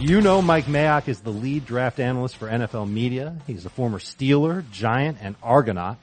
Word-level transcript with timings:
You 0.00 0.22
know 0.22 0.40
Mike 0.40 0.64
Mayock 0.64 1.08
is 1.08 1.20
the 1.20 1.30
lead 1.30 1.66
draft 1.66 2.00
analyst 2.00 2.38
for 2.38 2.48
NFL 2.48 2.90
media. 2.90 3.36
He's 3.46 3.66
a 3.66 3.68
former 3.68 3.98
Steeler, 3.98 4.64
Giant, 4.70 5.18
and 5.20 5.36
Argonaut. 5.42 5.98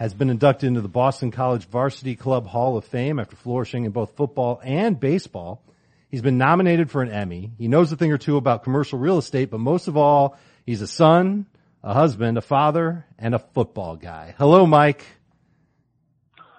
Has 0.00 0.12
been 0.12 0.30
inducted 0.30 0.66
into 0.66 0.80
the 0.80 0.88
Boston 0.88 1.30
College 1.30 1.64
Varsity 1.66 2.16
Club 2.16 2.48
Hall 2.48 2.76
of 2.76 2.84
Fame 2.84 3.20
after 3.20 3.36
flourishing 3.36 3.84
in 3.84 3.92
both 3.92 4.16
football 4.16 4.60
and 4.64 4.98
baseball. 4.98 5.62
He's 6.10 6.22
been 6.22 6.38
nominated 6.38 6.90
for 6.90 7.02
an 7.02 7.10
Emmy. 7.12 7.52
He 7.56 7.68
knows 7.68 7.92
a 7.92 7.96
thing 7.96 8.10
or 8.10 8.18
two 8.18 8.36
about 8.36 8.64
commercial 8.64 8.98
real 8.98 9.16
estate, 9.16 9.48
but 9.48 9.60
most 9.60 9.86
of 9.86 9.96
all, 9.96 10.36
he's 10.66 10.82
a 10.82 10.88
son, 10.88 11.46
a 11.84 11.94
husband, 11.94 12.36
a 12.38 12.42
father, 12.42 13.06
and 13.16 13.32
a 13.32 13.38
football 13.38 13.94
guy. 13.94 14.34
Hello, 14.38 14.66
Mike. 14.66 15.04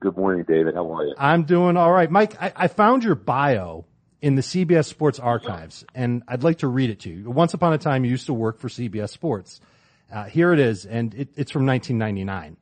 Good 0.00 0.16
morning, 0.16 0.44
David. 0.48 0.74
How 0.74 0.92
are 0.92 1.06
you? 1.06 1.14
I'm 1.16 1.44
doing 1.44 1.76
all 1.76 1.92
right. 1.92 2.10
Mike, 2.10 2.42
I, 2.42 2.52
I 2.56 2.66
found 2.66 3.04
your 3.04 3.14
bio 3.14 3.84
in 4.24 4.36
the 4.36 4.42
CBS 4.42 4.86
Sports 4.86 5.18
archives, 5.18 5.84
and 5.94 6.22
I'd 6.26 6.42
like 6.42 6.60
to 6.60 6.66
read 6.66 6.88
it 6.88 7.00
to 7.00 7.10
you. 7.10 7.30
Once 7.30 7.52
upon 7.52 7.74
a 7.74 7.78
time, 7.78 8.06
you 8.06 8.10
used 8.10 8.24
to 8.24 8.32
work 8.32 8.58
for 8.58 8.68
CBS 8.68 9.10
Sports. 9.10 9.60
Uh, 10.10 10.24
here 10.24 10.54
it 10.54 10.58
is, 10.58 10.86
and 10.86 11.12
it, 11.12 11.28
it's 11.36 11.50
from 11.50 11.66
1999. 11.66 12.56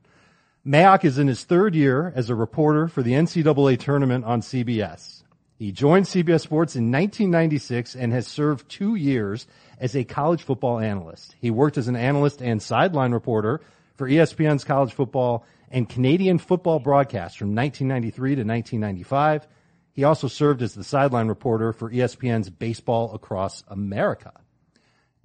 Mayock 0.67 1.05
is 1.05 1.17
in 1.17 1.27
his 1.27 1.45
third 1.45 1.73
year 1.73 2.11
as 2.17 2.29
a 2.29 2.35
reporter 2.35 2.89
for 2.89 3.01
the 3.01 3.13
NCAA 3.13 3.79
tournament 3.79 4.25
on 4.25 4.41
CBS. 4.41 5.23
He 5.57 5.71
joined 5.71 6.05
CBS 6.05 6.41
Sports 6.41 6.75
in 6.75 6.91
1996 6.91 7.95
and 7.95 8.11
has 8.11 8.27
served 8.27 8.67
two 8.67 8.95
years 8.95 9.47
as 9.79 9.95
a 9.95 10.03
college 10.03 10.43
football 10.43 10.79
analyst. 10.79 11.33
He 11.39 11.49
worked 11.49 11.77
as 11.77 11.87
an 11.87 11.95
analyst 11.95 12.41
and 12.41 12.61
sideline 12.61 13.13
reporter 13.13 13.61
for 13.95 14.09
ESPN's 14.09 14.65
college 14.65 14.91
football 14.91 15.45
and 15.71 15.87
Canadian 15.87 16.39
football 16.39 16.79
broadcast 16.79 17.37
from 17.37 17.55
1993 17.55 18.35
to 18.35 18.43
1995. 18.43 19.47
He 19.93 20.03
also 20.03 20.27
served 20.27 20.61
as 20.63 20.73
the 20.73 20.83
sideline 20.83 21.27
reporter 21.27 21.71
for 21.71 21.89
ESPN's 21.89 22.49
Baseball 22.49 23.13
Across 23.13 23.63
America. 23.67 24.33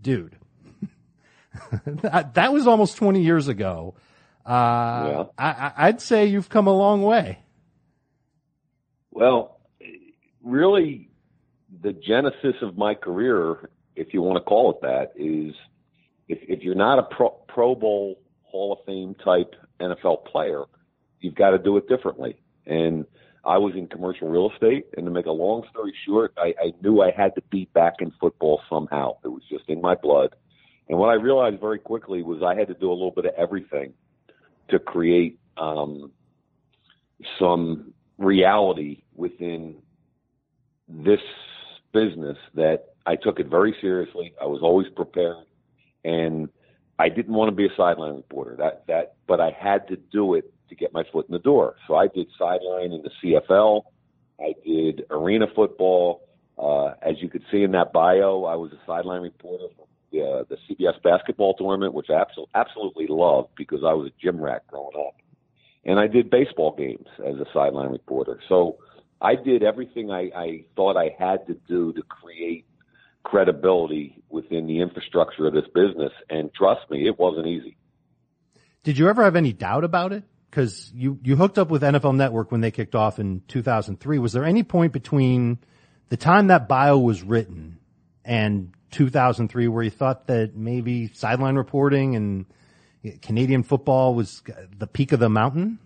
Dude, 0.00 0.36
that, 1.86 2.34
that, 2.34 2.52
was 2.52 2.66
almost 2.66 2.96
20 2.98 3.22
years 3.22 3.48
ago. 3.48 3.94
Uh, 4.46 4.50
yeah. 4.50 5.24
I, 5.38 5.72
I'd 5.76 6.00
say 6.00 6.26
you've 6.26 6.50
come 6.50 6.66
a 6.66 6.72
long 6.72 7.02
way. 7.02 7.38
Well, 9.10 9.58
really, 10.42 11.08
the 11.82 11.92
genesis 11.92 12.54
of 12.62 12.76
my 12.76 12.94
career, 12.94 13.70
if 13.96 14.12
you 14.12 14.22
want 14.22 14.36
to 14.36 14.44
call 14.44 14.70
it 14.70 14.80
that, 14.82 15.12
is 15.16 15.54
if, 16.28 16.38
if 16.42 16.62
you're 16.62 16.74
not 16.74 16.98
a 16.98 17.02
pro, 17.02 17.30
pro 17.48 17.74
Bowl 17.74 18.20
Hall 18.42 18.72
of 18.74 18.78
Fame 18.86 19.16
type 19.24 19.54
NFL 19.80 20.26
player, 20.26 20.64
you've 21.20 21.34
got 21.34 21.50
to 21.50 21.58
do 21.58 21.76
it 21.78 21.88
differently. 21.88 22.36
And 22.66 23.06
I 23.48 23.56
was 23.56 23.74
in 23.74 23.86
commercial 23.86 24.28
real 24.28 24.50
estate, 24.50 24.84
and 24.96 25.06
to 25.06 25.10
make 25.10 25.24
a 25.24 25.32
long 25.32 25.64
story 25.70 25.94
short, 26.06 26.34
I, 26.36 26.52
I 26.62 26.72
knew 26.82 27.00
I 27.00 27.10
had 27.10 27.34
to 27.36 27.42
be 27.50 27.66
back 27.72 27.94
in 28.00 28.12
football 28.20 28.60
somehow. 28.68 29.16
It 29.24 29.28
was 29.28 29.42
just 29.48 29.64
in 29.68 29.80
my 29.80 29.94
blood. 29.94 30.36
And 30.90 30.98
what 30.98 31.08
I 31.08 31.14
realized 31.14 31.58
very 31.58 31.78
quickly 31.78 32.22
was 32.22 32.42
I 32.42 32.54
had 32.54 32.68
to 32.68 32.74
do 32.74 32.90
a 32.90 32.92
little 32.92 33.10
bit 33.10 33.24
of 33.24 33.32
everything 33.38 33.94
to 34.68 34.78
create 34.78 35.38
um, 35.56 36.12
some 37.38 37.94
reality 38.18 39.02
within 39.14 39.76
this 40.86 41.20
business 41.94 42.36
that 42.54 42.88
I 43.06 43.16
took 43.16 43.40
it 43.40 43.48
very 43.48 43.74
seriously. 43.80 44.34
I 44.42 44.44
was 44.44 44.60
always 44.62 44.88
prepared, 44.94 45.46
and 46.04 46.50
I 46.98 47.08
didn't 47.08 47.34
want 47.34 47.48
to 47.48 47.56
be 47.56 47.64
a 47.64 47.74
sideline 47.78 48.16
reporter. 48.16 48.56
That 48.56 48.84
that, 48.88 49.14
but 49.26 49.40
I 49.40 49.56
had 49.58 49.88
to 49.88 49.96
do 49.96 50.34
it 50.34 50.52
to 50.68 50.74
get 50.74 50.92
my 50.92 51.04
foot 51.12 51.26
in 51.28 51.32
the 51.32 51.38
door. 51.38 51.76
So 51.86 51.94
I 51.96 52.08
did 52.08 52.28
sideline 52.38 52.92
in 52.92 53.02
the 53.02 53.10
CFL. 53.22 53.82
I 54.40 54.54
did 54.64 55.04
arena 55.10 55.46
football. 55.54 56.22
Uh, 56.58 56.94
as 57.02 57.16
you 57.20 57.28
could 57.28 57.44
see 57.50 57.62
in 57.62 57.72
that 57.72 57.92
bio, 57.92 58.44
I 58.44 58.56
was 58.56 58.72
a 58.72 58.78
sideline 58.86 59.22
reporter 59.22 59.66
for 59.76 59.86
the, 60.10 60.22
uh, 60.22 60.44
the 60.48 60.56
CBS 60.68 61.00
basketball 61.02 61.54
tournament, 61.54 61.94
which 61.94 62.10
I 62.10 62.14
absolutely, 62.14 62.52
absolutely 62.54 63.06
loved 63.08 63.50
because 63.56 63.80
I 63.84 63.92
was 63.92 64.08
a 64.08 64.22
gym 64.22 64.40
rat 64.40 64.66
growing 64.66 64.96
up. 64.96 65.16
And 65.84 65.98
I 65.98 66.06
did 66.06 66.30
baseball 66.30 66.74
games 66.76 67.06
as 67.24 67.36
a 67.36 67.46
sideline 67.54 67.90
reporter. 67.90 68.40
So 68.48 68.78
I 69.20 69.36
did 69.36 69.62
everything 69.62 70.10
I, 70.10 70.30
I 70.34 70.64
thought 70.76 70.96
I 70.96 71.14
had 71.18 71.46
to 71.46 71.54
do 71.68 71.92
to 71.92 72.02
create 72.02 72.66
credibility 73.22 74.22
within 74.28 74.66
the 74.66 74.80
infrastructure 74.80 75.46
of 75.46 75.52
this 75.52 75.66
business. 75.74 76.12
And 76.30 76.52
trust 76.54 76.90
me, 76.90 77.06
it 77.06 77.18
wasn't 77.18 77.46
easy. 77.46 77.76
Did 78.84 78.98
you 78.98 79.08
ever 79.08 79.22
have 79.24 79.36
any 79.36 79.52
doubt 79.52 79.84
about 79.84 80.12
it? 80.12 80.24
Because 80.50 80.90
you, 80.94 81.18
you 81.22 81.36
hooked 81.36 81.58
up 81.58 81.68
with 81.68 81.82
NFL 81.82 82.16
Network 82.16 82.50
when 82.50 82.60
they 82.60 82.70
kicked 82.70 82.94
off 82.94 83.18
in 83.18 83.42
2003. 83.48 84.18
Was 84.18 84.32
there 84.32 84.44
any 84.44 84.62
point 84.62 84.92
between 84.92 85.58
the 86.08 86.16
time 86.16 86.46
that 86.46 86.68
bio 86.68 86.98
was 86.98 87.22
written 87.22 87.78
and 88.24 88.72
2003 88.92 89.68
where 89.68 89.82
you 89.82 89.90
thought 89.90 90.26
that 90.28 90.56
maybe 90.56 91.08
sideline 91.08 91.56
reporting 91.56 92.16
and 92.16 92.46
Canadian 93.20 93.62
football 93.62 94.14
was 94.14 94.42
the 94.76 94.86
peak 94.86 95.12
of 95.12 95.20
the 95.20 95.28
mountain? 95.28 95.78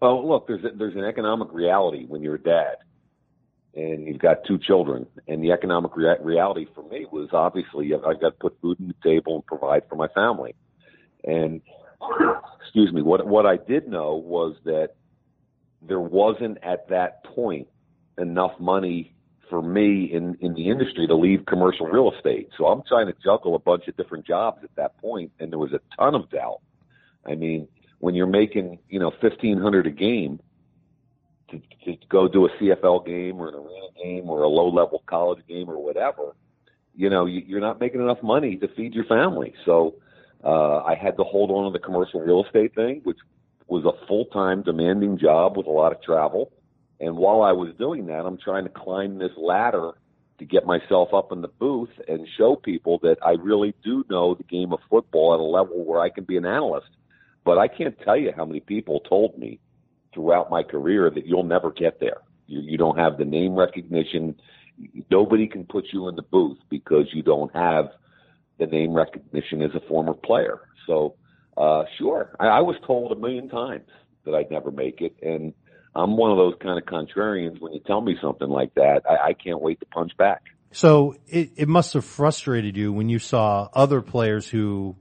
Well, 0.00 0.26
look, 0.28 0.48
there's 0.48 0.64
a, 0.64 0.76
there's 0.76 0.96
an 0.96 1.04
economic 1.04 1.48
reality 1.52 2.06
when 2.06 2.22
you're 2.22 2.34
a 2.34 2.42
dad 2.42 2.76
and 3.74 4.06
you've 4.06 4.18
got 4.18 4.44
two 4.44 4.58
children. 4.58 5.06
And 5.28 5.42
the 5.42 5.52
economic 5.52 5.96
rea- 5.96 6.18
reality 6.20 6.66
for 6.74 6.82
me 6.82 7.06
was 7.10 7.28
obviously 7.32 7.94
I've 7.94 8.20
got 8.20 8.30
to 8.30 8.30
put 8.32 8.60
food 8.60 8.78
on 8.80 8.88
the 8.88 9.08
table 9.08 9.36
and 9.36 9.46
provide 9.46 9.84
for 9.88 9.96
my 9.96 10.08
family. 10.08 10.54
And 11.24 11.60
excuse 12.60 12.92
me, 12.92 13.02
what 13.02 13.26
what 13.26 13.46
I 13.46 13.56
did 13.56 13.88
know 13.88 14.14
was 14.14 14.56
that 14.64 14.94
there 15.80 16.00
wasn't 16.00 16.58
at 16.62 16.88
that 16.88 17.24
point 17.24 17.68
enough 18.18 18.52
money 18.58 19.14
for 19.50 19.62
me 19.62 20.04
in 20.12 20.36
in 20.40 20.54
the 20.54 20.70
industry 20.70 21.06
to 21.06 21.14
leave 21.14 21.44
commercial 21.46 21.86
real 21.86 22.12
estate. 22.12 22.48
So 22.56 22.66
I'm 22.66 22.82
trying 22.88 23.06
to 23.06 23.14
juggle 23.22 23.54
a 23.54 23.58
bunch 23.58 23.88
of 23.88 23.96
different 23.96 24.26
jobs 24.26 24.64
at 24.64 24.74
that 24.76 24.96
point, 24.98 25.32
and 25.38 25.50
there 25.50 25.58
was 25.58 25.72
a 25.72 25.80
ton 25.96 26.14
of 26.14 26.30
doubt. 26.30 26.60
I 27.26 27.34
mean, 27.34 27.68
when 27.98 28.14
you're 28.14 28.26
making 28.26 28.78
you 28.88 28.98
know 28.98 29.12
fifteen 29.20 29.60
hundred 29.60 29.86
a 29.86 29.90
game 29.90 30.40
to, 31.50 31.60
to 31.84 31.98
go 32.08 32.28
do 32.28 32.46
a 32.46 32.50
CFL 32.50 33.04
game 33.06 33.36
or 33.36 33.48
an 33.48 33.54
arena 33.54 33.86
game 34.02 34.30
or 34.30 34.42
a 34.42 34.48
low 34.48 34.68
level 34.68 35.02
college 35.06 35.46
game 35.46 35.68
or 35.68 35.82
whatever, 35.82 36.34
you 36.94 37.10
know, 37.10 37.26
you, 37.26 37.42
you're 37.46 37.60
not 37.60 37.80
making 37.80 38.00
enough 38.00 38.22
money 38.22 38.56
to 38.56 38.68
feed 38.68 38.94
your 38.94 39.04
family. 39.04 39.54
So 39.64 39.96
uh, 40.44 40.78
I 40.78 40.94
had 40.94 41.16
to 41.16 41.24
hold 41.24 41.50
on 41.50 41.72
to 41.72 41.78
the 41.78 41.84
commercial 41.84 42.20
real 42.20 42.44
estate 42.44 42.74
thing, 42.74 43.00
which 43.04 43.18
was 43.68 43.84
a 43.84 44.06
full 44.06 44.26
time 44.26 44.62
demanding 44.62 45.18
job 45.18 45.56
with 45.56 45.66
a 45.66 45.70
lot 45.70 45.92
of 45.92 46.02
travel. 46.02 46.52
And 47.00 47.16
while 47.16 47.42
I 47.42 47.52
was 47.52 47.74
doing 47.78 48.06
that, 48.06 48.24
I'm 48.24 48.38
trying 48.38 48.64
to 48.64 48.70
climb 48.70 49.18
this 49.18 49.32
ladder 49.36 49.92
to 50.38 50.44
get 50.44 50.66
myself 50.66 51.14
up 51.14 51.32
in 51.32 51.40
the 51.40 51.48
booth 51.48 51.90
and 52.08 52.26
show 52.36 52.56
people 52.56 52.98
that 53.02 53.16
I 53.24 53.32
really 53.32 53.74
do 53.84 54.04
know 54.10 54.34
the 54.34 54.42
game 54.44 54.72
of 54.72 54.80
football 54.90 55.34
at 55.34 55.40
a 55.40 55.42
level 55.42 55.84
where 55.84 56.00
I 56.00 56.10
can 56.10 56.24
be 56.24 56.36
an 56.36 56.44
analyst. 56.44 56.88
But 57.44 57.58
I 57.58 57.68
can't 57.68 57.98
tell 58.04 58.16
you 58.16 58.32
how 58.36 58.44
many 58.44 58.60
people 58.60 59.00
told 59.00 59.38
me 59.38 59.60
throughout 60.14 60.50
my 60.50 60.62
career 60.62 61.10
that 61.10 61.26
you'll 61.26 61.44
never 61.44 61.70
get 61.70 62.00
there. 62.00 62.18
You, 62.46 62.60
you 62.60 62.78
don't 62.78 62.98
have 62.98 63.18
the 63.18 63.24
name 63.24 63.54
recognition. 63.54 64.36
Nobody 65.10 65.46
can 65.46 65.64
put 65.64 65.86
you 65.92 66.08
in 66.08 66.16
the 66.16 66.22
booth 66.22 66.58
because 66.68 67.06
you 67.12 67.22
don't 67.22 67.54
have 67.54 67.90
the 68.70 68.76
name 68.76 68.92
recognition 68.94 69.62
as 69.62 69.70
a 69.74 69.86
former 69.88 70.14
player. 70.14 70.60
So, 70.86 71.16
uh, 71.56 71.84
sure, 71.98 72.34
I, 72.40 72.46
I 72.46 72.60
was 72.60 72.76
told 72.86 73.12
a 73.12 73.16
million 73.16 73.48
times 73.48 73.88
that 74.24 74.34
I'd 74.34 74.50
never 74.50 74.70
make 74.70 75.00
it, 75.00 75.14
and 75.22 75.52
I'm 75.94 76.16
one 76.16 76.30
of 76.30 76.36
those 76.36 76.54
kind 76.62 76.78
of 76.78 76.84
contrarians. 76.86 77.60
When 77.60 77.72
you 77.72 77.80
tell 77.86 78.00
me 78.00 78.16
something 78.22 78.48
like 78.48 78.74
that, 78.74 79.02
I, 79.08 79.28
I 79.28 79.32
can't 79.34 79.60
wait 79.60 79.80
to 79.80 79.86
punch 79.86 80.12
back. 80.16 80.42
So 80.72 81.16
it, 81.26 81.52
it 81.56 81.68
must 81.68 81.92
have 81.92 82.04
frustrated 82.04 82.76
you 82.76 82.92
when 82.92 83.08
you 83.08 83.18
saw 83.18 83.68
other 83.74 84.00
players 84.00 84.48
who 84.48 84.96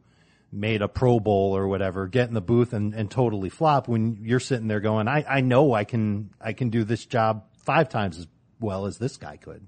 made 0.52 0.82
a 0.82 0.88
Pro 0.88 1.20
Bowl 1.20 1.56
or 1.56 1.68
whatever, 1.68 2.08
get 2.08 2.28
in 2.28 2.34
the 2.34 2.42
booth 2.42 2.74
and, 2.74 2.94
and 2.94 3.10
totally 3.10 3.50
flop 3.50 3.88
when 3.88 4.18
you're 4.22 4.42
sitting 4.42 4.68
there 4.68 4.82
going, 4.82 5.08
I, 5.08 5.24
I 5.28 5.42
know 5.42 5.74
I 5.74 5.86
can, 5.86 6.32
I 6.42 6.52
can 6.52 6.70
do 6.70 6.84
this 6.84 7.06
job 7.06 7.46
five 7.58 7.88
times 7.88 8.18
as 8.18 8.28
well 8.60 8.86
as 8.86 8.98
this 8.98 9.16
guy 9.16 9.38
could. 9.38 9.66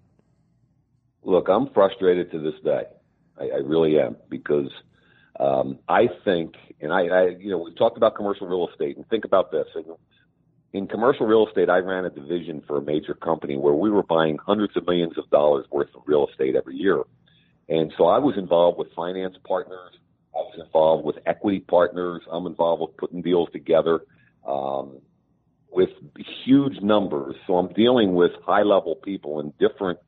Look, 1.24 1.48
I'm 1.48 1.70
frustrated 1.74 2.32
to 2.32 2.40
this 2.40 2.56
day. 2.66 2.84
I, 3.40 3.46
I 3.46 3.58
really 3.64 4.00
am 4.00 4.16
because, 4.30 4.70
um, 5.40 5.80
I 5.88 6.08
think, 6.24 6.56
and 6.82 6.94
I, 6.94 7.08
I, 7.08 7.28
you 7.40 7.52
know, 7.52 7.60
we've 7.60 7.78
talked 7.78 7.98
about 7.98 8.16
commercial 8.16 8.48
real 8.48 8.68
estate 8.68 8.98
and 8.98 9.08
think 9.10 9.26
about 9.26 9.52
this. 9.52 9.68
In 10.74 10.88
commercial 10.88 11.26
real 11.26 11.48
estate, 11.48 11.70
I 11.70 11.78
ran 11.78 12.06
a 12.06 12.10
division 12.10 12.64
for 12.68 12.78
a 12.78 12.82
major 12.82 13.14
company 13.14 13.58
where 13.58 13.74
we 13.74 13.90
were 13.90 14.04
buying 14.04 14.38
hundreds 14.38 14.76
of 14.76 14.86
millions 14.86 15.18
of 15.18 15.30
dollars 15.30 15.66
worth 15.72 15.90
of 15.96 16.02
real 16.06 16.28
estate 16.28 16.56
every 16.56 16.76
year. 16.76 17.04
And 17.70 17.94
so 17.98 18.08
I 18.08 18.20
was 18.20 18.38
involved 18.38 18.78
with 18.78 18.92
finance 18.94 19.36
partners, 19.48 19.94
I 20.36 20.40
was 20.40 20.60
involved 20.66 21.06
with 21.06 21.18
equity 21.26 21.60
partners. 21.60 22.24
I'm 22.32 22.48
involved 22.48 22.82
with 22.82 22.98
putting 22.98 23.22
deals 23.22 23.50
together 23.52 24.02
um, 24.48 25.00
with 25.72 25.90
huge 26.44 26.82
numbers. 26.82 27.36
So 27.46 27.58
I'm 27.58 27.72
dealing 27.74 28.16
with 28.16 28.32
high 28.44 28.64
level 28.64 28.96
people 28.96 29.40
in 29.40 29.54
different 29.60 30.00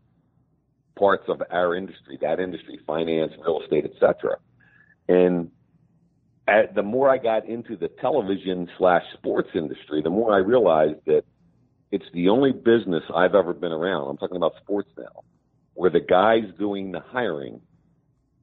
parts 0.95 1.25
of 1.27 1.41
our 1.51 1.75
industry, 1.75 2.17
that 2.21 2.39
industry, 2.39 2.79
finance, 2.85 3.33
real 3.43 3.61
estate, 3.61 3.85
etc. 3.85 4.37
And 5.07 5.51
at, 6.47 6.75
the 6.75 6.83
more 6.83 7.09
I 7.09 7.17
got 7.17 7.47
into 7.47 7.75
the 7.75 7.87
television 7.87 8.69
slash 8.77 9.03
sports 9.13 9.49
industry, 9.53 10.01
the 10.01 10.09
more 10.09 10.33
I 10.33 10.37
realized 10.37 10.99
that 11.05 11.23
it's 11.91 12.05
the 12.13 12.29
only 12.29 12.51
business 12.51 13.03
I've 13.13 13.35
ever 13.35 13.53
been 13.53 13.71
around. 13.71 14.09
I'm 14.09 14.17
talking 14.17 14.37
about 14.37 14.53
sports 14.61 14.89
now 14.97 15.23
where 15.75 15.89
the 15.89 15.99
guys 15.99 16.43
doing 16.57 16.91
the 16.91 17.01
hiring 17.01 17.61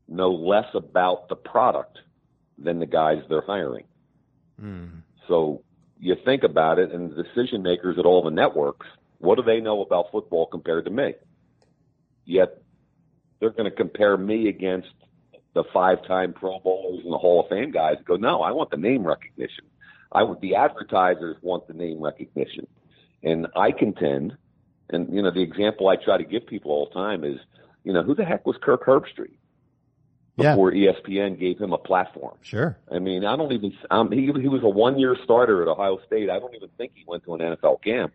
know 0.09 0.33
less 0.33 0.67
about 0.75 1.29
the 1.29 1.37
product 1.37 1.99
than 2.59 2.79
the 2.79 2.87
guys 2.87 3.23
they're 3.29 3.43
hiring. 3.47 3.85
Mm. 4.63 5.03
So 5.29 5.63
you 5.99 6.15
think 6.25 6.43
about 6.45 6.79
it, 6.79 6.93
and 6.93 7.11
the 7.11 7.23
decision 7.23 7.63
makers 7.63 7.99
at 7.99 8.05
all 8.05 8.23
the 8.23 8.31
networks, 8.31 8.87
what 9.19 9.37
do 9.37 9.43
they 9.43 9.61
know 9.61 9.83
about 9.83 10.11
football 10.11 10.47
compared 10.47 10.85
to 10.85 10.91
me? 10.91 11.15
Yet 12.25 12.63
they're 13.41 13.51
going 13.51 13.71
to 13.71 13.77
compare 13.77 14.17
me 14.17 14.49
against 14.49 14.93
the 15.55 15.65
five-time 15.73 16.33
Pro 16.33 16.59
Bowlers 16.61 17.01
and 17.05 17.13
the 17.13 17.19
Hall 17.19 17.41
of 17.41 17.49
Fame 17.49 17.71
guys. 17.71 17.97
And 17.99 18.07
Go, 18.07 18.17
no, 18.17 18.43
I 18.43 18.53
want 18.53 18.71
the 18.71 18.77
name 18.77 19.07
recognition. 19.07 19.65
I 20.13 20.23
would. 20.23 20.41
The 20.41 20.55
advertisers 20.55 21.37
want 21.43 21.67
the 21.67 21.75
name 21.75 22.03
recognition, 22.03 22.67
and 23.23 23.47
I 23.57 23.73
contend, 23.73 24.37
and 24.91 25.13
you 25.13 25.23
know, 25.23 25.31
the 25.31 25.43
example 25.43 25.89
I 25.89 25.97
try 25.97 26.19
to 26.19 26.25
give 26.25 26.47
people 26.47 26.71
all 26.71 26.87
the 26.87 26.95
time 26.95 27.25
is, 27.25 27.39
you 27.83 27.93
know, 27.93 28.03
who 28.03 28.15
the 28.15 28.25
heck 28.25 28.47
was 28.47 28.57
Kirk 28.63 28.85
Herbstreit? 28.85 29.37
Before 30.37 30.73
E 30.73 30.87
ESPN 30.87 31.39
gave 31.39 31.59
him 31.59 31.75
a 31.75 31.79
platform. 31.79 32.39
Sure. 32.41 32.79
I 32.91 32.99
mean, 32.99 33.25
I 33.25 33.37
don't 33.37 33.53
even. 33.53 33.75
Um, 33.91 34.11
he 34.11 34.33
he 34.41 34.49
was 34.49 34.63
a 34.63 34.69
one 34.69 34.99
year 34.99 35.15
starter 35.25 35.61
at 35.63 35.69
Ohio 35.69 35.99
State. 36.07 36.31
I 36.31 36.39
don't 36.39 36.55
even 36.55 36.71
think 36.79 36.93
he 36.95 37.05
went 37.07 37.25
to 37.25 37.35
an 37.35 37.41
NFL 37.41 37.83
camp. 37.83 38.15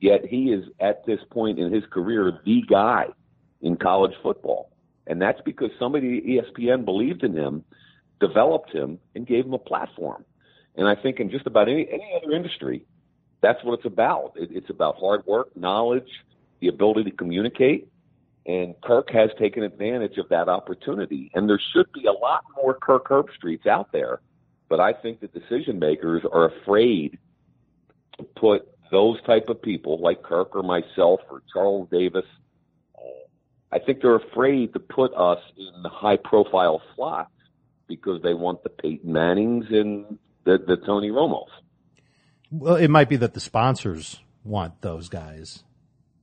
Yet 0.00 0.24
he 0.24 0.52
is 0.52 0.64
at 0.80 1.04
this 1.04 1.20
point 1.30 1.58
in 1.58 1.72
his 1.72 1.84
career 1.90 2.40
the 2.44 2.62
guy 2.62 3.08
in 3.60 3.76
college 3.76 4.12
football, 4.22 4.70
and 5.06 5.20
that's 5.20 5.40
because 5.44 5.70
somebody 5.78 6.20
ESPN 6.20 6.84
believed 6.84 7.24
in 7.24 7.34
him, 7.34 7.64
developed 8.20 8.70
him, 8.72 8.98
and 9.14 9.26
gave 9.26 9.44
him 9.44 9.54
a 9.54 9.58
platform. 9.58 10.24
And 10.76 10.86
I 10.86 10.94
think 10.94 11.18
in 11.18 11.30
just 11.30 11.46
about 11.46 11.68
any 11.68 11.88
any 11.90 12.12
other 12.16 12.32
industry, 12.32 12.84
that's 13.40 13.62
what 13.64 13.74
it's 13.74 13.86
about. 13.86 14.32
It, 14.36 14.50
it's 14.52 14.70
about 14.70 14.96
hard 14.98 15.26
work, 15.26 15.56
knowledge, 15.56 16.08
the 16.60 16.68
ability 16.68 17.10
to 17.10 17.16
communicate. 17.16 17.88
And 18.46 18.74
Kirk 18.80 19.10
has 19.10 19.30
taken 19.38 19.62
advantage 19.62 20.16
of 20.16 20.30
that 20.30 20.48
opportunity. 20.48 21.30
And 21.34 21.48
there 21.48 21.60
should 21.72 21.92
be 21.92 22.06
a 22.06 22.12
lot 22.12 22.44
more 22.56 22.74
Kirk 22.74 23.08
Herbstreits 23.08 23.66
out 23.66 23.92
there. 23.92 24.20
But 24.68 24.80
I 24.80 24.92
think 24.92 25.20
the 25.20 25.28
decision 25.28 25.78
makers 25.78 26.22
are 26.30 26.46
afraid 26.46 27.18
to 28.18 28.24
put 28.24 28.68
those 28.90 29.20
type 29.22 29.48
of 29.48 29.60
people 29.60 30.00
like 30.00 30.22
Kirk 30.22 30.56
or 30.56 30.62
myself 30.62 31.20
or 31.30 31.42
Charles 31.52 31.88
Davis. 31.90 32.24
I 33.70 33.78
think 33.78 34.00
they're 34.02 34.16
afraid 34.16 34.72
to 34.72 34.78
put 34.80 35.12
us 35.14 35.38
in 35.56 35.82
the 35.82 35.88
high 35.90 36.16
profile 36.16 36.80
slots 36.94 37.30
because 37.86 38.22
they 38.22 38.34
want 38.34 38.62
the 38.62 38.70
Peyton 38.70 39.12
Mannings 39.12 39.66
and 39.70 40.18
the, 40.44 40.58
the 40.58 40.76
Tony 40.86 41.10
Romos. 41.10 41.46
Well, 42.50 42.76
it 42.76 42.88
might 42.88 43.08
be 43.08 43.16
that 43.16 43.34
the 43.34 43.40
sponsors 43.40 44.20
want 44.44 44.80
those 44.80 45.08
guys 45.10 45.64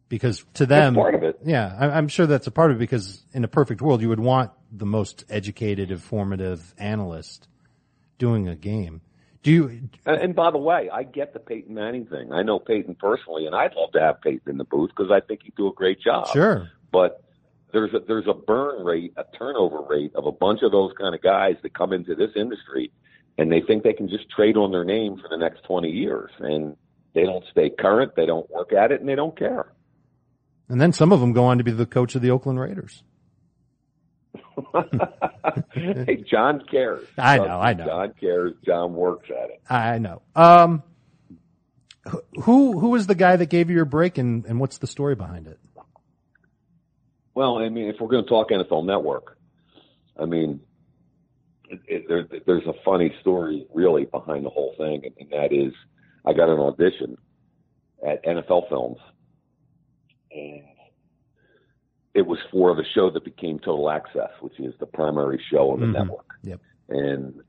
because 0.09 0.43
to 0.55 0.65
them, 0.65 0.93
That's 0.95 1.03
part 1.03 1.15
of 1.15 1.23
it. 1.23 1.39
yeah, 1.45 1.75
I- 1.79 1.91
I'm 1.91 2.07
sure 2.07 2.25
that's 2.25 2.47
a 2.47 2.51
part 2.51 2.71
of 2.71 2.77
it 2.77 2.79
because 2.79 3.23
in 3.33 3.43
a 3.43 3.47
perfect 3.47 3.81
world, 3.81 4.01
you 4.01 4.09
would 4.09 4.19
want 4.19 4.51
the 4.71 4.85
most 4.85 5.23
educated, 5.29 5.91
informative 5.91 6.73
analyst 6.79 7.47
doing 8.17 8.47
a 8.47 8.55
game. 8.55 9.01
Do 9.43 9.51
you, 9.51 9.67
And, 10.07 10.21
and 10.21 10.35
by 10.35 10.49
the 10.49 10.57
way, 10.57 10.89
I 10.91 11.03
get 11.03 11.33
the 11.33 11.39
Peyton 11.39 11.75
Manning 11.75 12.07
thing. 12.07 12.31
I 12.33 12.41
know 12.41 12.57
Peyton 12.57 12.95
personally, 12.95 13.45
and 13.45 13.53
I'd 13.55 13.75
love 13.75 13.91
to 13.91 13.99
have 14.01 14.19
Peyton 14.21 14.41
in 14.49 14.57
the 14.57 14.63
booth 14.63 14.89
because 14.95 15.11
I 15.11 15.19
think 15.19 15.43
he'd 15.43 15.55
do 15.55 15.67
a 15.67 15.73
great 15.73 16.01
job. 16.01 16.27
sure. 16.29 16.71
But 16.91 17.21
there's 17.75 17.93
a, 17.93 17.99
there's 18.07 18.25
a 18.27 18.33
burn 18.33 18.85
rate, 18.85 19.13
a 19.17 19.25
turnover 19.37 19.81
rate 19.81 20.15
of 20.15 20.25
a 20.25 20.31
bunch 20.31 20.61
of 20.63 20.71
those 20.71 20.93
kind 20.97 21.13
of 21.13 21.21
guys 21.21 21.55
that 21.61 21.73
come 21.73 21.91
into 21.91 22.15
this 22.15 22.31
industry, 22.33 22.89
and 23.37 23.51
they 23.51 23.59
think 23.59 23.83
they 23.83 23.91
can 23.91 24.07
just 24.07 24.29
trade 24.29 24.55
on 24.55 24.71
their 24.71 24.85
name 24.85 25.17
for 25.17 25.27
the 25.29 25.37
next 25.37 25.61
20 25.65 25.89
years, 25.89 26.31
and 26.39 26.77
they 27.13 27.23
don't 27.23 27.43
stay 27.51 27.69
current, 27.69 28.13
they 28.15 28.25
don't 28.25 28.49
work 28.49 28.71
at 28.71 28.93
it, 28.93 29.01
and 29.01 29.09
they 29.09 29.15
don't 29.15 29.37
care. 29.37 29.73
And 30.69 30.79
then 30.79 30.93
some 30.93 31.11
of 31.11 31.19
them 31.19 31.33
go 31.33 31.43
on 31.43 31.57
to 31.57 31.65
be 31.65 31.71
the 31.71 31.85
coach 31.85 32.15
of 32.15 32.21
the 32.21 32.31
Oakland 32.31 32.61
Raiders. 32.61 33.03
hey, 35.73 36.23
John 36.31 36.63
cares. 36.71 37.05
I 37.17 37.37
know, 37.39 37.59
I 37.59 37.73
know. 37.73 37.85
John 37.85 38.13
cares. 38.17 38.53
John 38.65 38.93
works 38.93 39.29
at 39.29 39.49
it. 39.49 39.61
I 39.69 39.97
know. 39.97 40.21
Um, 40.33 40.81
who, 42.43 42.79
who 42.79 42.89
was 42.89 43.05
the 43.05 43.15
guy 43.15 43.35
that 43.35 43.47
gave 43.47 43.69
you 43.69 43.75
your 43.75 43.85
break 43.85 44.17
and, 44.17 44.45
and 44.45 44.61
what's 44.61 44.77
the 44.77 44.87
story 44.87 45.15
behind 45.15 45.47
it? 45.47 45.59
Well, 47.35 47.57
I 47.57 47.69
mean, 47.69 47.87
if 47.89 47.97
we're 47.99 48.07
going 48.07 48.23
to 48.23 48.29
talk 48.29 48.49
NFL 48.49 48.85
Network, 48.85 49.37
I 50.17 50.25
mean, 50.25 50.61
it, 51.69 51.79
it, 51.87 52.07
there, 52.07 52.25
there's 52.45 52.65
a 52.65 52.73
funny 52.85 53.13
story 53.21 53.67
really 53.73 54.05
behind 54.05 54.45
the 54.45 54.49
whole 54.49 54.73
thing, 54.77 55.01
and, 55.05 55.13
and 55.19 55.29
that 55.31 55.53
is, 55.53 55.73
I 56.25 56.33
got 56.33 56.49
an 56.49 56.59
audition 56.59 57.17
at 58.07 58.23
NFL 58.23 58.69
Films, 58.69 58.97
and 60.31 60.63
it 62.13 62.25
was 62.25 62.39
for 62.51 62.73
the 62.75 62.85
show 62.93 63.09
that 63.09 63.25
became 63.25 63.59
Total 63.59 63.89
Access, 63.89 64.29
which 64.39 64.57
is 64.59 64.73
the 64.79 64.85
primary 64.85 65.41
show 65.51 65.71
on 65.71 65.81
the 65.81 65.87
Mhm. 65.87 65.93
network. 65.93 66.35
Yep. 66.43 66.61
And 66.87 67.41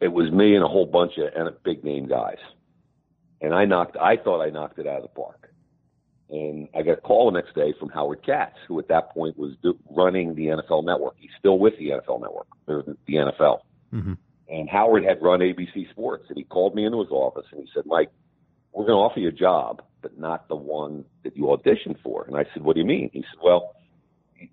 it 0.00 0.08
was 0.08 0.30
me 0.32 0.56
and 0.56 0.64
a 0.64 0.68
whole 0.68 0.86
bunch 0.86 1.16
of 1.18 1.32
and 1.34 1.54
big 1.62 1.84
name 1.84 2.06
guys, 2.08 2.38
and 3.40 3.54
I 3.54 3.64
knocked. 3.66 3.96
I 3.96 4.16
thought 4.16 4.40
I 4.40 4.50
knocked 4.50 4.78
it 4.80 4.86
out 4.86 4.96
of 4.96 5.02
the 5.02 5.08
park. 5.08 5.47
And 6.30 6.68
I 6.74 6.82
got 6.82 6.98
a 6.98 7.00
call 7.00 7.30
the 7.30 7.40
next 7.40 7.54
day 7.54 7.72
from 7.78 7.88
Howard 7.88 8.22
Katz, 8.24 8.56
who 8.66 8.78
at 8.78 8.88
that 8.88 9.10
point 9.12 9.38
was 9.38 9.54
do, 9.62 9.78
running 9.90 10.34
the 10.34 10.46
NFL 10.46 10.84
Network. 10.84 11.14
He's 11.18 11.30
still 11.38 11.58
with 11.58 11.74
the 11.78 11.90
NFL 11.90 12.20
Network, 12.20 12.48
or 12.66 12.84
the 13.06 13.14
NFL. 13.14 13.60
hmm 13.90 14.14
And 14.48 14.68
Howard 14.68 15.04
had 15.04 15.22
run 15.22 15.40
ABC 15.40 15.90
Sports, 15.90 16.24
and 16.28 16.36
he 16.36 16.44
called 16.44 16.74
me 16.74 16.84
into 16.84 17.00
his 17.00 17.10
office 17.10 17.46
and 17.50 17.62
he 17.62 17.68
said, 17.74 17.84
"Mike, 17.86 18.10
we're 18.72 18.84
going 18.84 18.96
to 18.96 19.02
offer 19.02 19.20
you 19.20 19.28
a 19.28 19.32
job, 19.32 19.82
but 20.02 20.18
not 20.18 20.48
the 20.48 20.56
one 20.56 21.04
that 21.24 21.34
you 21.36 21.44
auditioned 21.44 22.00
for." 22.02 22.24
And 22.24 22.36
I 22.36 22.44
said, 22.52 22.62
"What 22.62 22.74
do 22.74 22.80
you 22.80 22.86
mean?" 22.86 23.08
He 23.12 23.22
said, 23.22 23.40
"Well, 23.42 23.74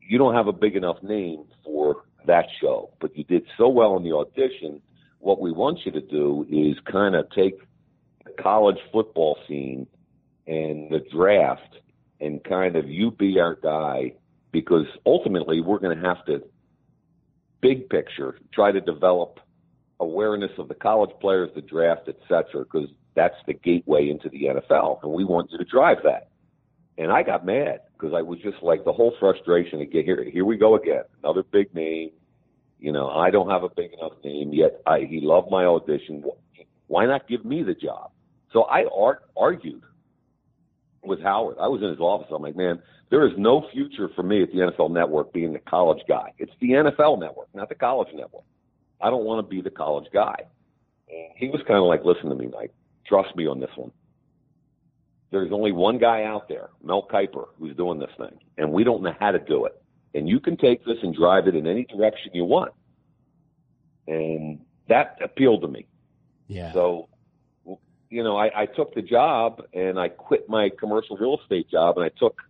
you 0.08 0.18
don't 0.18 0.34
have 0.34 0.48
a 0.48 0.54
big 0.54 0.78
enough 0.78 1.04
name 1.04 1.44
for 1.64 2.04
that 2.26 2.46
show, 2.62 2.92
but 3.02 3.18
you 3.18 3.24
did 3.26 3.44
so 3.58 3.68
well 3.68 3.98
in 3.98 4.04
the 4.04 4.14
audition. 4.14 4.82
What 5.20 5.42
we 5.42 5.52
want 5.52 5.80
you 5.86 5.92
to 5.92 6.02
do 6.02 6.46
is 6.50 6.78
kind 6.92 7.16
of 7.16 7.30
take 7.32 7.60
the 8.24 8.32
college 8.42 8.78
football 8.92 9.38
scene 9.48 9.88
and 10.48 10.90
the 10.92 11.02
draft 11.12 11.78
and 12.22 12.44
kind 12.44 12.76
of 12.76 12.88
you 12.88 13.12
be 13.12 13.40
our 13.40 13.56
guy 13.56 14.14
because 14.52 14.86
ultimately 15.06 15.62
we're 15.62 15.80
going 15.80 15.98
to 15.98 16.06
have 16.06 16.24
to 16.26 16.42
big 17.62 17.90
picture 17.90 18.38
try 18.54 18.72
to 18.72 18.80
develop 18.80 19.40
awareness 20.00 20.52
of 20.58 20.68
the 20.68 20.76
college 20.76 21.12
players, 21.22 21.50
the 21.56 21.62
draft, 21.62 22.04
et 22.08 22.18
cetera, 22.28 22.64
because 22.64 22.90
that's 23.16 23.36
the 23.48 23.54
gateway 23.54 24.10
into 24.10 24.30
the 24.30 24.44
NFL, 24.44 25.02
and 25.04 25.12
we 25.12 25.24
want 25.24 25.52
you 25.52 25.58
to 25.58 25.64
drive 25.64 25.98
that. 26.04 26.30
And 26.98 27.12
I 27.12 27.24
got 27.24 27.46
mad 27.46 27.82
because 27.94 28.14
I 28.14 28.22
was 28.22 28.40
just 28.40 28.62
like 28.62 28.86
the 28.86 28.94
whole 28.94 29.14
frustration 29.20 29.80
to 29.80 29.86
get 29.86 30.06
here. 30.06 30.24
Here 30.32 30.46
we 30.46 30.58
go 30.58 30.76
again, 30.76 31.04
another 31.24 31.44
big 31.44 31.74
name. 31.74 32.12
You 32.80 32.92
know, 32.92 33.10
I 33.10 33.32
don't 33.32 33.50
have 33.50 33.64
a 33.64 33.70
big 33.70 33.94
enough 33.94 34.14
name 34.24 34.54
yet. 34.54 34.82
I, 34.86 35.00
he 35.10 35.20
loved 35.22 35.50
my 35.50 35.66
audition. 35.66 36.24
Why 36.88 37.06
not 37.06 37.28
give 37.28 37.44
me 37.44 37.64
the 37.64 37.74
job? 37.74 38.12
So 38.54 38.64
I 38.64 38.86
ar- 38.86 39.24
argued 39.36 39.82
with 41.06 41.22
Howard. 41.22 41.58
I 41.60 41.68
was 41.68 41.82
in 41.82 41.90
his 41.90 42.00
office. 42.00 42.28
I'm 42.34 42.42
like, 42.42 42.56
man, 42.56 42.82
there 43.10 43.26
is 43.28 43.34
no 43.38 43.68
future 43.72 44.10
for 44.16 44.24
me 44.24 44.44
at 44.44 44.52
the 44.52 44.60
NFL 44.60 44.92
Network 44.92 45.32
being 45.34 45.54
the 45.54 45.60
college 45.60 46.02
guy. 46.08 46.34
It's 46.38 46.52
the 46.60 46.70
NFL 46.70 47.20
Network, 47.20 47.48
not 47.54 47.70
the 47.70 47.76
college 47.76 48.10
network. 48.14 48.44
I 49.02 49.10
don't 49.10 49.26
want 49.26 49.46
to 49.46 49.50
be 49.50 49.62
the 49.62 49.70
college 49.70 50.08
guy. 50.14 50.36
And 51.10 51.32
he 51.36 51.50
was 51.50 51.62
kind 51.68 51.80
of 51.80 51.86
like, 51.86 52.04
listen 52.04 52.30
to 52.30 52.36
me, 52.36 52.48
Mike. 52.48 52.74
Trust 53.06 53.36
me 53.36 53.48
on 53.48 53.60
this 53.60 53.70
one. 53.76 53.92
There's 55.32 55.52
only 55.52 55.72
one 55.72 55.98
guy 55.98 56.24
out 56.24 56.48
there, 56.48 56.70
Mel 56.84 57.08
Kiper, 57.12 57.48
who's 57.60 57.76
doing 57.76 58.00
this 58.00 58.12
thing, 58.18 58.40
and 58.58 58.72
we 58.72 58.84
don't 58.84 59.04
know 59.04 59.14
how 59.20 59.32
to 59.32 59.40
do 59.40 59.66
it. 59.66 59.82
And 60.14 60.30
you 60.30 60.40
can 60.40 60.56
take 60.56 60.86
this 60.86 60.98
and 61.04 61.14
drive 61.14 61.48
it 61.48 61.56
in 61.56 61.68
any 61.68 61.84
direction 61.84 62.32
you 62.34 62.46
want. 62.46 62.72
And 64.08 64.62
that 64.88 65.18
appealed 65.22 65.62
to 65.64 65.68
me. 65.68 65.88
Yeah. 66.48 66.72
So, 66.74 67.10
you 68.16 68.24
know, 68.24 68.38
I, 68.38 68.62
I 68.62 68.66
took 68.66 68.96
the 68.96 69.02
job 69.02 69.62
and 69.74 70.00
I 70.00 70.08
quit 70.08 70.48
my 70.48 70.70
commercial 70.80 71.18
real 71.18 71.38
estate 71.42 71.70
job 71.70 71.98
and 71.98 72.06
I 72.06 72.18
took 72.18 72.42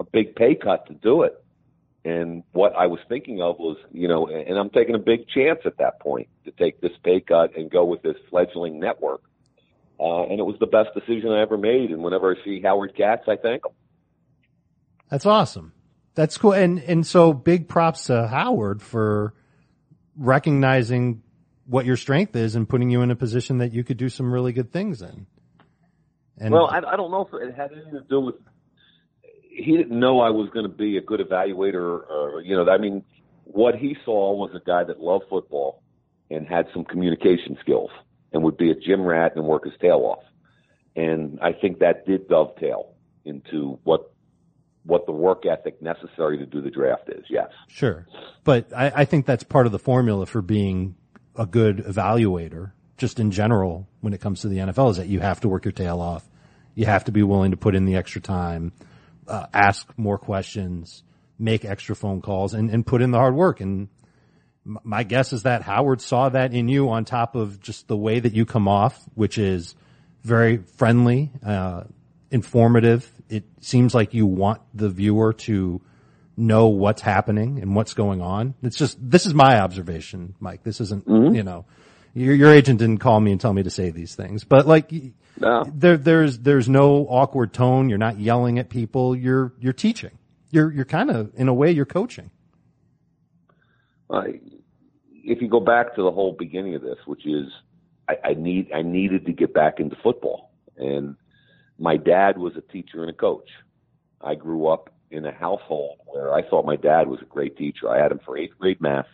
a 0.00 0.04
big 0.04 0.34
pay 0.34 0.56
cut 0.56 0.88
to 0.88 0.94
do 0.94 1.22
it. 1.22 1.40
And 2.04 2.42
what 2.50 2.74
I 2.74 2.88
was 2.88 2.98
thinking 3.08 3.40
of 3.40 3.60
was, 3.60 3.76
you 3.92 4.08
know, 4.08 4.26
and 4.26 4.58
I'm 4.58 4.70
taking 4.70 4.96
a 4.96 4.98
big 4.98 5.28
chance 5.28 5.60
at 5.64 5.78
that 5.78 6.00
point 6.00 6.26
to 6.44 6.50
take 6.50 6.80
this 6.80 6.90
pay 7.04 7.20
cut 7.20 7.56
and 7.56 7.70
go 7.70 7.84
with 7.84 8.02
this 8.02 8.16
fledgling 8.30 8.80
network. 8.80 9.22
Uh, 10.00 10.24
and 10.24 10.40
it 10.40 10.44
was 10.44 10.56
the 10.58 10.66
best 10.66 10.88
decision 10.92 11.30
I 11.30 11.40
ever 11.42 11.56
made. 11.56 11.92
And 11.92 12.02
whenever 12.02 12.34
I 12.34 12.44
see 12.44 12.60
Howard 12.60 12.96
Katz, 12.96 13.28
I 13.28 13.36
thank 13.36 13.64
him. 13.64 13.72
That's 15.08 15.26
awesome. 15.26 15.72
That's 16.16 16.36
cool. 16.36 16.52
And, 16.52 16.80
and 16.80 17.06
so 17.06 17.32
big 17.32 17.68
props 17.68 18.06
to 18.06 18.26
Howard 18.26 18.82
for 18.82 19.34
recognizing 20.16 21.22
what 21.70 21.86
your 21.86 21.96
strength 21.96 22.34
is 22.34 22.56
and 22.56 22.68
putting 22.68 22.90
you 22.90 23.00
in 23.00 23.12
a 23.12 23.16
position 23.16 23.58
that 23.58 23.72
you 23.72 23.84
could 23.84 23.96
do 23.96 24.08
some 24.08 24.32
really 24.32 24.52
good 24.52 24.72
things 24.72 25.00
in. 25.02 25.26
And 26.36 26.52
well, 26.52 26.66
I, 26.66 26.78
I 26.78 26.96
don't 26.96 27.12
know 27.12 27.28
if 27.30 27.32
it 27.32 27.54
had 27.54 27.70
anything 27.70 27.92
to 27.92 28.04
do 28.08 28.20
with. 28.20 28.34
He 29.22 29.76
didn't 29.76 29.98
know 29.98 30.20
I 30.20 30.30
was 30.30 30.50
going 30.50 30.64
to 30.64 30.74
be 30.74 30.96
a 30.96 31.00
good 31.00 31.20
evaluator, 31.20 32.10
or 32.10 32.42
you 32.44 32.56
know, 32.56 32.68
I 32.68 32.78
mean, 32.78 33.04
what 33.44 33.76
he 33.76 33.96
saw 34.04 34.34
was 34.34 34.50
a 34.54 34.60
guy 34.66 34.82
that 34.82 35.00
loved 35.00 35.26
football 35.30 35.82
and 36.28 36.46
had 36.46 36.66
some 36.74 36.84
communication 36.84 37.56
skills 37.60 37.90
and 38.32 38.42
would 38.42 38.56
be 38.56 38.70
a 38.70 38.74
gym 38.74 39.02
rat 39.02 39.36
and 39.36 39.44
work 39.44 39.64
his 39.64 39.74
tail 39.80 39.98
off. 39.98 40.24
And 40.96 41.38
I 41.40 41.52
think 41.52 41.78
that 41.80 42.04
did 42.04 42.26
dovetail 42.26 42.94
into 43.24 43.78
what 43.84 44.12
what 44.84 45.06
the 45.06 45.12
work 45.12 45.44
ethic 45.46 45.80
necessary 45.80 46.38
to 46.38 46.46
do 46.46 46.60
the 46.62 46.70
draft 46.70 47.08
is. 47.08 47.24
Yes. 47.28 47.50
Sure. 47.68 48.06
But 48.42 48.72
I, 48.74 48.92
I 48.96 49.04
think 49.04 49.26
that's 49.26 49.44
part 49.44 49.66
of 49.66 49.72
the 49.72 49.78
formula 49.78 50.26
for 50.26 50.42
being 50.42 50.96
a 51.36 51.46
good 51.46 51.78
evaluator, 51.78 52.72
just 52.96 53.20
in 53.20 53.30
general, 53.30 53.88
when 54.00 54.12
it 54.12 54.20
comes 54.20 54.40
to 54.40 54.48
the 54.48 54.58
NFL, 54.58 54.90
is 54.90 54.96
that 54.96 55.08
you 55.08 55.20
have 55.20 55.40
to 55.40 55.48
work 55.48 55.64
your 55.64 55.72
tail 55.72 56.00
off. 56.00 56.28
You 56.74 56.86
have 56.86 57.04
to 57.04 57.12
be 57.12 57.22
willing 57.22 57.50
to 57.50 57.56
put 57.56 57.74
in 57.74 57.84
the 57.84 57.96
extra 57.96 58.20
time, 58.20 58.72
uh, 59.26 59.46
ask 59.52 59.86
more 59.96 60.18
questions, 60.18 61.02
make 61.38 61.64
extra 61.64 61.96
phone 61.96 62.20
calls, 62.20 62.54
and, 62.54 62.70
and 62.70 62.86
put 62.86 63.02
in 63.02 63.10
the 63.10 63.18
hard 63.18 63.34
work. 63.34 63.60
And 63.60 63.88
my 64.64 65.02
guess 65.02 65.32
is 65.32 65.44
that 65.44 65.62
Howard 65.62 66.00
saw 66.00 66.28
that 66.28 66.52
in 66.52 66.68
you 66.68 66.90
on 66.90 67.04
top 67.04 67.34
of 67.34 67.60
just 67.60 67.88
the 67.88 67.96
way 67.96 68.20
that 68.20 68.34
you 68.34 68.44
come 68.44 68.68
off, 68.68 69.02
which 69.14 69.38
is 69.38 69.74
very 70.22 70.58
friendly, 70.58 71.30
uh, 71.44 71.84
informative. 72.30 73.10
It 73.28 73.44
seems 73.60 73.94
like 73.94 74.14
you 74.14 74.26
want 74.26 74.60
the 74.74 74.88
viewer 74.88 75.32
to 75.32 75.80
know 76.40 76.68
what's 76.68 77.02
happening 77.02 77.60
and 77.60 77.76
what's 77.76 77.94
going 77.94 78.20
on. 78.20 78.54
It's 78.62 78.76
just, 78.76 78.98
this 79.00 79.26
is 79.26 79.34
my 79.34 79.60
observation, 79.60 80.34
Mike. 80.40 80.62
This 80.62 80.80
isn't, 80.80 81.06
mm-hmm. 81.06 81.34
you 81.34 81.42
know, 81.42 81.66
your, 82.14 82.34
your 82.34 82.52
agent 82.52 82.78
didn't 82.78 82.98
call 82.98 83.20
me 83.20 83.32
and 83.32 83.40
tell 83.40 83.52
me 83.52 83.62
to 83.62 83.70
say 83.70 83.90
these 83.90 84.14
things, 84.14 84.44
but 84.44 84.66
like, 84.66 84.92
no. 85.38 85.64
there, 85.72 85.96
there's, 85.96 86.38
there's 86.38 86.68
no 86.68 87.06
awkward 87.08 87.52
tone. 87.52 87.88
You're 87.88 87.98
not 87.98 88.18
yelling 88.18 88.58
at 88.58 88.68
people. 88.68 89.14
You're, 89.14 89.52
you're 89.60 89.72
teaching. 89.72 90.18
You're, 90.50 90.72
you're 90.72 90.84
kind 90.84 91.10
of, 91.10 91.32
in 91.34 91.48
a 91.48 91.54
way, 91.54 91.70
you're 91.70 91.86
coaching. 91.86 92.30
If 94.10 95.40
you 95.40 95.48
go 95.48 95.60
back 95.60 95.94
to 95.94 96.02
the 96.02 96.10
whole 96.10 96.32
beginning 96.32 96.74
of 96.74 96.82
this, 96.82 96.98
which 97.06 97.26
is, 97.26 97.46
I, 98.08 98.30
I 98.30 98.34
need, 98.34 98.72
I 98.72 98.82
needed 98.82 99.26
to 99.26 99.32
get 99.32 99.54
back 99.54 99.78
into 99.78 99.96
football 100.02 100.52
and, 100.76 101.16
my 101.82 101.96
dad 101.96 102.36
was 102.36 102.52
a 102.58 102.60
teacher 102.60 103.00
and 103.00 103.08
a 103.08 103.14
coach. 103.14 103.48
I 104.20 104.34
grew 104.34 104.66
up 104.66 104.92
in 105.10 105.24
a 105.24 105.32
household 105.32 105.98
where 106.06 106.32
I 106.32 106.48
thought 106.48 106.64
my 106.64 106.76
dad 106.76 107.08
was 107.08 107.20
a 107.20 107.24
great 107.24 107.56
teacher. 107.56 107.88
I 107.88 108.00
had 108.00 108.12
him 108.12 108.20
for 108.24 108.38
eighth 108.38 108.58
grade 108.58 108.80
math, 108.80 109.06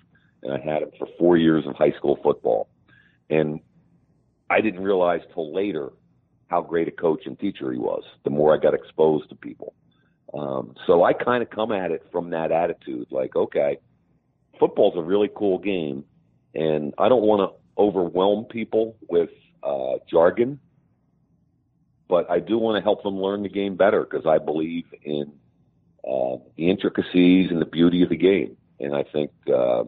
and 0.43 0.53
I 0.53 0.59
had 0.59 0.83
him 0.83 0.91
for 0.99 1.09
four 1.19 1.37
years 1.37 1.65
of 1.67 1.75
high 1.77 1.93
school 1.93 2.19
football. 2.23 2.69
And 3.31 3.61
I 4.51 4.61
didn't 4.61 4.83
realize 4.83 5.21
till 5.35 5.55
later 5.55 5.91
how 6.49 6.63
great 6.63 6.89
a 6.89 6.93
coach 6.93 7.23
and 7.27 7.39
teacher 7.39 7.73
he 7.73 7.79
was. 7.79 8.05
The 8.25 8.31
more 8.31 8.55
I 8.55 8.59
got 8.59 8.75
exposed 8.75 9.29
to 9.31 9.35
people, 9.35 9.75
um, 10.35 10.75
so 10.87 11.05
I 11.05 11.13
kind 11.13 11.43
of 11.43 11.51
come 11.51 11.73
at 11.73 11.91
it 11.91 12.07
from 12.13 12.31
that 12.31 12.53
attitude, 12.53 13.09
like, 13.11 13.35
okay, 13.35 13.79
football's 14.61 14.95
a 14.97 15.03
really 15.03 15.31
cool 15.35 15.59
game, 15.59 16.05
and 16.55 16.95
I 16.99 17.09
don't 17.09 17.23
want 17.23 17.51
to 17.51 17.83
overwhelm 17.83 18.45
people 18.45 18.97
with 19.09 19.31
uh, 19.63 19.95
jargon 20.11 20.61
but 22.09 22.31
I 22.31 22.39
do 22.39 22.59
want 22.59 22.77
to 22.77 22.83
help 22.83 23.03
them 23.03 23.21
learn 23.21 23.43
the 23.43 23.49
game 23.49 23.77
better 23.77 24.05
because 24.05 24.27
I 24.27 24.39
believe 24.39 24.85
in 25.03 25.33
uh, 26.07 26.37
the 26.57 26.71
intricacies 26.71 27.51
and 27.51 27.61
the 27.61 27.67
beauty 27.67 28.03
of 28.03 28.09
the 28.09 28.17
game, 28.17 28.57
and 28.81 28.95
I 28.95 29.05
think 29.13 29.31
uh, 29.53 29.85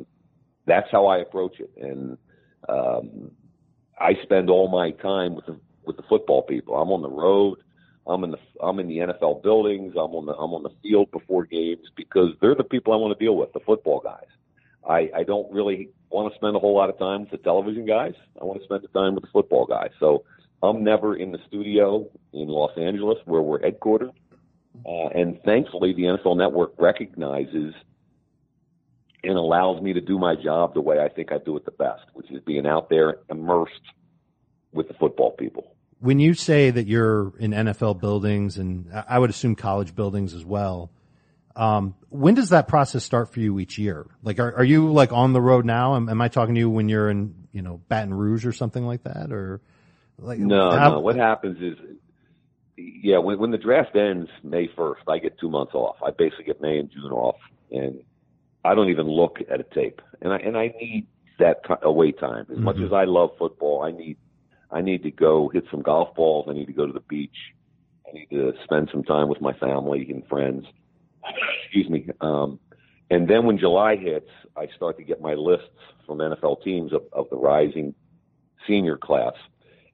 that's 0.67 0.91
how 0.91 1.07
I 1.07 1.19
approach 1.19 1.61
it. 1.61 1.71
And 1.81 2.19
um, 2.69 3.31
I 3.99 4.15
spend 4.23 4.51
all 4.51 4.69
my 4.69 4.91
time 5.03 5.35
with 5.35 5.47
the 5.47 5.59
with 5.85 5.97
the 5.97 6.03
football 6.09 6.43
people. 6.43 6.77
I'm 6.77 6.91
on 6.91 7.03
the 7.03 7.11
road. 7.11 7.59
I'm 8.07 8.25
in 8.25 8.31
the 8.31 8.39
I'm 8.63 8.79
in 8.79 8.89
the 8.89 8.99
NFL 8.99 9.43
buildings. 9.43 9.93
I'm 9.93 10.15
on 10.15 10.27
the 10.27 10.33
I'm 10.33 10.55
on 10.55 10.63
the 10.63 10.73
field 10.83 11.11
before 11.11 11.45
games 11.45 11.87
because 11.97 12.31
they're 12.41 12.55
the 12.55 12.65
people 12.65 12.93
I 12.93 12.97
want 12.97 13.19
to 13.19 13.25
deal 13.25 13.37
with, 13.37 13.53
the 13.53 13.61
football 13.61 14.01
guys. 14.01 14.27
I, 14.89 15.11
I 15.15 15.23
don't 15.25 15.53
really 15.53 15.91
want 16.11 16.33
to 16.33 16.39
spend 16.39 16.57
a 16.57 16.59
whole 16.59 16.75
lot 16.75 16.89
of 16.89 16.99
time 16.99 17.23
with 17.23 17.31
the 17.31 17.37
television 17.39 17.85
guys. 17.85 18.15
I 18.41 18.45
want 18.45 18.59
to 18.61 18.65
spend 18.65 18.83
the 18.83 18.89
time 18.89 19.15
with 19.15 19.25
the 19.25 19.31
football 19.31 19.67
guys. 19.67 19.91
So 20.01 20.25
I'm 20.63 20.83
never 20.83 21.17
in 21.17 21.31
the 21.31 21.39
studio 21.47 22.09
in 22.33 22.49
Los 22.49 22.77
Angeles 22.79 23.19
where 23.27 23.43
we're 23.43 23.61
headquartered. 23.61 24.13
Uh, 24.87 25.09
and 25.09 25.41
thankfully, 25.45 25.93
the 25.93 26.03
NFL 26.03 26.37
Network 26.37 26.75
recognizes 26.79 27.75
and 29.25 29.37
allows 29.37 29.83
me 29.83 29.93
to 29.93 30.01
do 30.01 30.19
my 30.19 30.35
job 30.37 30.75
the 30.75 30.81
way 30.81 31.01
I 31.01 31.09
think 31.09 31.33
I 31.33 31.39
do 31.39 31.57
it 31.57 31.65
the 31.65 31.73
best, 31.73 32.05
which 32.15 32.31
is 32.31 32.41
being 32.47 32.67
out 32.67 32.89
there 32.89 33.19
immersed 33.29 33.73
with 34.73 34.89
the 34.89 34.95
football 34.95 35.33
people. 35.33 35.75
When 36.01 36.21
you 36.21 36.35
say 36.35 36.71
that 36.71 36.87
you're 36.87 37.33
in 37.39 37.51
NFL 37.51 38.01
buildings, 38.01 38.57
and 38.57 38.89
I 39.09 39.19
would 39.19 39.31
assume 39.31 39.57
college 39.57 39.97
buildings 39.97 40.33
as 40.35 40.45
well, 40.45 40.93
um, 41.57 41.97
when 42.09 42.35
does 42.35 42.51
that 42.51 42.69
process 42.69 43.03
start 43.03 43.33
for 43.33 43.41
you 43.41 43.59
each 43.59 43.79
year? 43.79 44.07
Like, 44.23 44.39
are, 44.39 44.55
are 44.59 44.65
you 44.65 44.93
like 44.93 45.13
on 45.13 45.33
the 45.33 45.41
road 45.41 45.65
now? 45.65 45.97
Am, 45.97 46.09
am 46.09 46.21
I 46.21 46.29
talking 46.29 46.55
to 46.55 46.61
you 46.61 46.71
when 46.71 46.89
you're 46.89 47.11
in, 47.11 47.35
you 47.53 47.63
know, 47.63 47.81
Baton 47.89 48.15
Rouge 48.15 48.47
or 48.47 48.53
something 48.53 48.87
like 48.87 49.03
that, 49.03 49.33
or? 49.33 49.61
Like 50.19 50.39
no, 50.39 50.71
how, 50.71 50.91
no. 50.91 51.01
What 51.01 51.17
happens 51.17 51.59
is, 51.61 51.79
yeah, 52.79 53.19
when 53.19 53.39
when 53.39 53.51
the 53.51 53.59
draft 53.59 53.97
ends 53.97 54.31
May 54.43 54.69
first, 54.77 55.03
I 55.09 55.19
get 55.19 55.39
two 55.39 55.51
months 55.51 55.75
off. 55.75 55.97
I 56.05 56.11
basically 56.11 56.45
get 56.45 56.61
May 56.61 56.79
and 56.79 56.91
June 56.91 57.11
off, 57.11 57.37
and 57.71 58.01
I 58.65 58.75
don't 58.75 58.89
even 58.89 59.09
look 59.09 59.39
at 59.51 59.61
a 59.61 59.65
tape. 59.65 60.01
And 60.23 60.33
I 60.33 60.37
and 60.39 60.57
I 60.57 60.69
need 60.81 61.07
that 61.39 61.65
t- 61.67 61.75
away 61.83 62.13
time 62.13 62.47
as 62.51 62.57
mm-hmm. 62.57 62.65
much 62.65 62.77
as 62.85 62.93
I 62.93 63.05
love 63.05 63.31
football. 63.39 63.83
I 63.83 63.91
need 63.91 64.17
I 64.71 64.81
need 64.81 65.03
to 65.03 65.11
go 65.11 65.49
hit 65.49 65.65
some 65.71 65.83
golf 65.83 66.15
balls. 66.15 66.47
I 66.49 66.53
need 66.53 66.67
to 66.67 66.73
go 66.73 66.87
to 66.87 66.93
the 66.93 67.01
beach. 67.01 67.37
I 68.07 68.13
need 68.13 68.31
to 68.31 68.53
spend 68.65 68.89
some 68.93 69.03
time 69.03 69.29
with 69.29 69.41
my 69.41 69.53
family 69.55 70.09
and 70.11 70.27
friends. 70.27 70.65
Excuse 71.65 71.89
me. 71.91 72.09
Um, 72.21 72.59
and 73.11 73.29
then 73.29 73.45
when 73.45 73.59
July 73.59 73.97
hits, 73.97 74.31
I 74.57 74.69
start 74.77 74.97
to 74.99 75.05
get 75.05 75.21
my 75.21 75.35
lists 75.35 75.67
from 76.07 76.19
NFL 76.19 76.63
teams 76.63 76.93
of, 76.93 77.03
of 77.13 77.29
the 77.31 77.37
rising 77.37 77.95
senior 78.67 78.97
class 78.97 79.35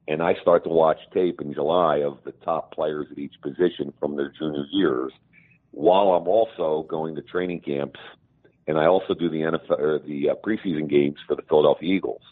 and 0.06 0.22
I 0.22 0.34
start 0.42 0.64
to 0.64 0.70
watch 0.70 0.98
tape 1.12 1.40
in 1.40 1.54
July 1.54 1.98
of 1.98 2.18
the 2.24 2.32
top 2.32 2.74
players 2.74 3.06
at 3.10 3.18
each 3.18 3.34
position 3.42 3.92
from 3.98 4.16
their 4.16 4.32
junior 4.38 4.66
years, 4.70 5.12
while 5.70 6.12
I'm 6.12 6.28
also 6.28 6.86
going 6.88 7.14
to 7.14 7.22
training 7.22 7.60
camps, 7.60 8.00
and 8.66 8.78
I 8.78 8.86
also 8.86 9.14
do 9.14 9.28
the 9.28 9.40
NFL 9.40 9.78
or 9.78 9.98
the 10.00 10.30
uh, 10.30 10.34
preseason 10.46 10.88
games 10.88 11.16
for 11.26 11.36
the 11.36 11.42
Philadelphia 11.48 11.94
Eagles. 11.94 12.22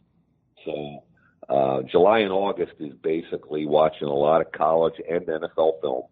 So 0.64 1.04
uh, 1.48 1.82
July 1.90 2.20
and 2.20 2.32
August 2.32 2.74
is 2.78 2.92
basically 3.02 3.66
watching 3.66 4.08
a 4.08 4.14
lot 4.14 4.40
of 4.40 4.52
college 4.52 4.94
and 5.08 5.26
NFL 5.26 5.80
film, 5.80 6.02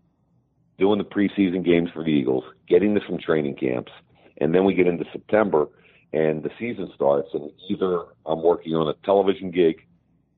doing 0.79 0.99
the 0.99 1.05
preseason 1.05 1.64
games 1.64 1.90
for 1.93 2.02
the 2.02 2.11
Eagles, 2.11 2.45
getting 2.69 2.95
to 2.95 3.00
some 3.07 3.19
training 3.19 3.57
camps, 3.57 3.93
and 4.38 4.55
then 4.55 4.64
we 4.64 4.75
get 4.75 4.87
into 4.87 5.05
September 5.12 5.69
and 6.12 6.43
the 6.43 6.50
season 6.59 6.90
starts, 6.95 7.29
and 7.35 7.50
either 7.69 8.02
I'm 8.26 8.43
working 8.43 8.75
on 8.75 8.88
a 8.88 8.95
television 9.05 9.50
gig 9.50 9.87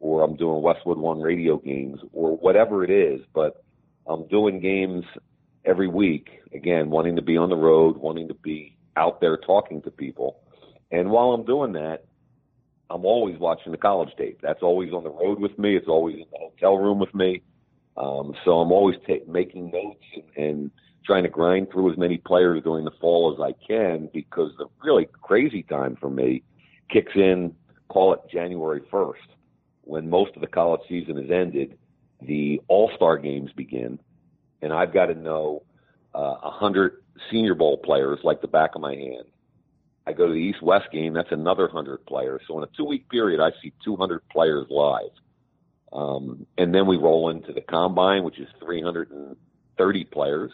or 0.03 0.25
I'm 0.25 0.35
doing 0.35 0.61
Westwood 0.63 0.99
One 0.99 1.21
radio 1.21 1.59
games 1.59 2.01
or 2.13 2.37
whatever 2.37 2.83
it 2.83 2.91
is, 2.91 3.21
but 3.33 3.65
I'm 4.07 4.27
doing 4.27 4.59
games 4.61 5.05
every 5.65 5.87
week. 5.87 6.29
Again, 6.53 6.91
wanting 6.91 7.15
to 7.17 7.23
be 7.23 7.37
on 7.37 7.51
the 7.51 7.57
road, 7.57 7.97
wanting 7.97 8.27
to 8.27 8.35
be 8.35 8.77
out 8.97 9.21
there 9.21 9.37
talking 9.37 9.81
to 9.83 9.93
people. 9.93 10.41
And 10.91 11.11
while 11.11 11.31
I'm 11.31 11.45
doing 11.45 11.73
that, 11.75 12.05
I'm 12.91 13.05
always 13.05 13.39
watching 13.39 13.71
the 13.71 13.79
college 13.79 14.11
tape. 14.19 14.41
That's 14.43 14.61
always 14.61 14.93
on 14.93 15.05
the 15.05 15.11
road 15.11 15.39
with 15.39 15.57
me. 15.57 15.77
It's 15.77 15.87
always 15.87 16.17
in 16.17 16.27
the 16.33 16.39
hotel 16.39 16.79
room 16.79 16.99
with 16.99 17.15
me. 17.15 17.41
Um, 17.97 18.35
so 18.45 18.59
I'm 18.59 18.73
always 18.73 18.97
ta- 19.07 19.25
making 19.29 19.71
notes 19.71 20.05
and, 20.17 20.45
and 20.45 20.71
trying 21.07 21.23
to 21.23 21.29
grind 21.29 21.69
through 21.71 21.93
as 21.93 21.97
many 21.97 22.19
players 22.19 22.61
during 22.65 22.85
the 22.85 22.93
fall 23.01 23.33
as 23.33 23.41
I 23.41 23.55
can 23.67 24.11
because 24.13 24.51
the 24.59 24.67
really 24.83 25.09
crazy 25.23 25.63
time 25.63 25.97
for 26.01 26.11
me 26.11 26.43
kicks 26.91 27.13
in, 27.15 27.55
call 27.89 28.15
it 28.15 28.21
January 28.33 28.81
1st 28.93 29.15
when 29.83 30.09
most 30.09 30.35
of 30.35 30.41
the 30.41 30.47
college 30.47 30.81
season 30.89 31.17
has 31.17 31.31
ended, 31.31 31.79
the 32.21 32.61
All 32.69 32.91
Star 32.97 33.19
games 33.19 33.51
begin, 33.57 33.99
and 34.61 34.73
I've 34.73 34.93
got 34.93 35.07
to 35.07 35.15
know 35.15 35.62
uh, 36.15 36.19
a 36.19 36.47
uh, 36.47 36.51
hundred 36.51 37.03
Senior 37.31 37.55
Bowl 37.55 37.79
players 37.79 38.21
like 38.23 38.41
the 38.41 38.49
back 38.49 38.75
of 38.75 38.81
my 38.81 38.95
hand. 38.95 39.27
I 40.07 40.12
go 40.12 40.27
to 40.27 40.33
the 40.33 40.39
East 40.39 40.62
West 40.62 40.87
game, 40.93 41.15
that's 41.15 41.31
another 41.31 41.69
hundred 41.69 42.05
players. 42.07 42.43
So 42.49 42.59
in 42.59 42.65
a 42.65 42.69
two 42.77 42.85
week 42.85 43.09
period, 43.09 43.41
I 43.41 43.51
see 43.62 43.73
200 43.85 44.29
players 44.29 44.67
live. 44.69 45.11
Um, 45.93 46.47
and 46.59 46.75
then 46.75 46.87
we 46.87 46.97
roll 46.97 47.31
into 47.31 47.53
the 47.53 47.61
combine, 47.61 48.25
which 48.25 48.39
is 48.39 48.49
330 48.65 50.05
players. 50.05 50.51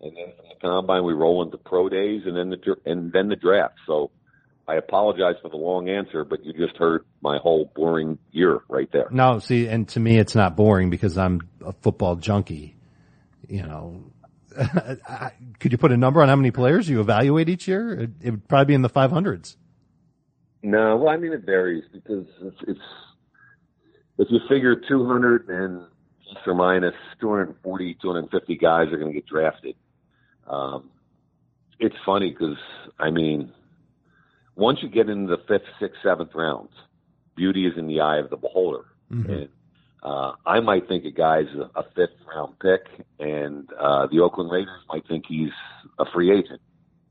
And 0.00 0.14
then 0.14 0.32
from 0.36 0.46
the 0.48 0.60
combine, 0.60 1.04
we 1.04 1.14
roll 1.14 1.42
into 1.42 1.56
pro 1.56 1.88
days 1.88 2.22
and 2.26 2.36
then 2.36 2.50
the, 2.50 2.76
and 2.84 3.12
then 3.12 3.28
the 3.28 3.36
draft. 3.36 3.76
So 3.86 4.10
I 4.68 4.74
apologize 4.74 5.36
for 5.40 5.48
the 5.48 5.56
long 5.56 5.88
answer, 5.88 6.24
but 6.24 6.44
you 6.44 6.52
just 6.52 6.76
heard 6.76 7.04
my 7.20 7.38
whole 7.38 7.70
boring 7.76 8.18
year 8.32 8.60
right 8.68 8.90
there. 8.92 9.08
No, 9.10 9.38
see, 9.38 9.68
and 9.68 9.88
to 9.90 10.00
me, 10.00 10.18
it's 10.18 10.34
not 10.34 10.56
boring 10.56 10.90
because 10.90 11.16
I'm 11.16 11.40
a 11.64 11.72
football 11.72 12.16
junkie. 12.16 12.76
You 13.48 13.62
know, 13.62 14.04
could 15.60 15.70
you 15.70 15.78
put 15.78 15.92
a 15.92 15.96
number 15.96 16.20
on 16.20 16.28
how 16.28 16.36
many 16.36 16.50
players 16.50 16.88
you 16.88 17.00
evaluate 17.00 17.48
each 17.48 17.68
year? 17.68 17.92
It, 17.92 18.10
it 18.20 18.30
would 18.32 18.48
probably 18.48 18.66
be 18.66 18.74
in 18.74 18.82
the 18.82 18.90
500s. 18.90 19.56
No, 20.62 20.96
well, 20.96 21.10
I 21.10 21.16
mean, 21.16 21.32
it 21.32 21.44
varies 21.44 21.84
because 21.92 22.26
it's, 22.42 22.56
it's 22.66 22.80
if 24.18 24.28
you 24.30 24.40
figure 24.48 24.74
200 24.88 25.48
and 25.48 25.86
plus 26.24 26.42
or 26.46 26.54
minus 26.54 26.94
240, 27.20 27.98
250 28.02 28.56
guys 28.56 28.88
are 28.92 28.98
going 28.98 29.12
to 29.12 29.14
get 29.14 29.26
drafted. 29.26 29.76
Um, 30.48 30.90
it's 31.78 31.94
funny 32.04 32.30
because, 32.30 32.56
I 32.98 33.10
mean, 33.10 33.52
once 34.56 34.78
you 34.82 34.88
get 34.88 35.08
into 35.08 35.36
the 35.36 35.42
fifth, 35.46 35.68
sixth, 35.78 36.00
seventh 36.02 36.34
rounds, 36.34 36.72
beauty 37.36 37.66
is 37.66 37.74
in 37.76 37.86
the 37.86 38.00
eye 38.00 38.18
of 38.18 38.30
the 38.30 38.36
beholder. 38.36 38.86
Mm-hmm. 39.12 39.30
And 39.30 39.48
uh, 40.02 40.32
I 40.44 40.60
might 40.60 40.88
think 40.88 41.04
a 41.04 41.10
guy's 41.10 41.46
a, 41.54 41.78
a 41.78 41.84
fifth 41.94 42.16
round 42.26 42.58
pick, 42.58 43.06
and 43.18 43.68
uh, 43.78 44.06
the 44.10 44.20
Oakland 44.20 44.50
Raiders 44.50 44.80
might 44.88 45.06
think 45.06 45.24
he's 45.28 45.52
a 45.98 46.04
free 46.12 46.36
agent, 46.36 46.60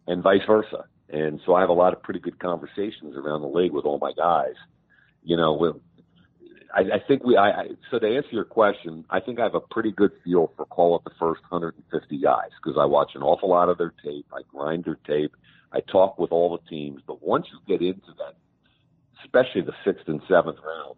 and 0.07 0.21
vice 0.21 0.45
versa. 0.45 0.85
And 1.09 1.39
so 1.45 1.53
I 1.53 1.61
have 1.61 1.69
a 1.69 1.73
lot 1.73 1.93
of 1.93 2.01
pretty 2.01 2.19
good 2.19 2.39
conversations 2.39 3.15
around 3.15 3.41
the 3.41 3.47
league 3.47 3.71
with 3.71 3.85
all 3.85 3.99
my 3.99 4.11
guys. 4.17 4.55
You 5.23 5.37
know, 5.37 5.53
with 5.53 5.75
I, 6.75 6.81
I 6.95 6.99
think 7.07 7.23
we. 7.23 7.37
I, 7.37 7.49
I 7.49 7.67
so 7.89 7.99
to 7.99 8.07
answer 8.07 8.29
your 8.31 8.43
question, 8.43 9.05
I 9.09 9.19
think 9.19 9.39
I 9.39 9.43
have 9.43 9.55
a 9.55 9.61
pretty 9.61 9.91
good 9.91 10.11
feel 10.23 10.51
for 10.57 10.65
call 10.65 10.97
it 10.97 11.03
the 11.03 11.11
first 11.17 11.41
150 11.49 12.17
guys 12.19 12.49
because 12.61 12.77
I 12.79 12.85
watch 12.85 13.11
an 13.15 13.21
awful 13.21 13.49
lot 13.49 13.69
of 13.69 13.77
their 13.77 13.93
tape. 14.03 14.25
I 14.33 14.41
grind 14.51 14.83
their 14.83 14.99
tape. 15.07 15.35
I 15.75 15.81
talk 15.81 16.17
with 16.17 16.31
all 16.31 16.57
the 16.57 16.69
teams. 16.69 17.01
But 17.05 17.21
once 17.21 17.47
you 17.51 17.59
get 17.67 17.85
into 17.85 18.13
that, 18.17 18.35
especially 19.23 19.61
the 19.61 19.73
sixth 19.83 20.07
and 20.07 20.21
seventh 20.27 20.57
round, 20.65 20.95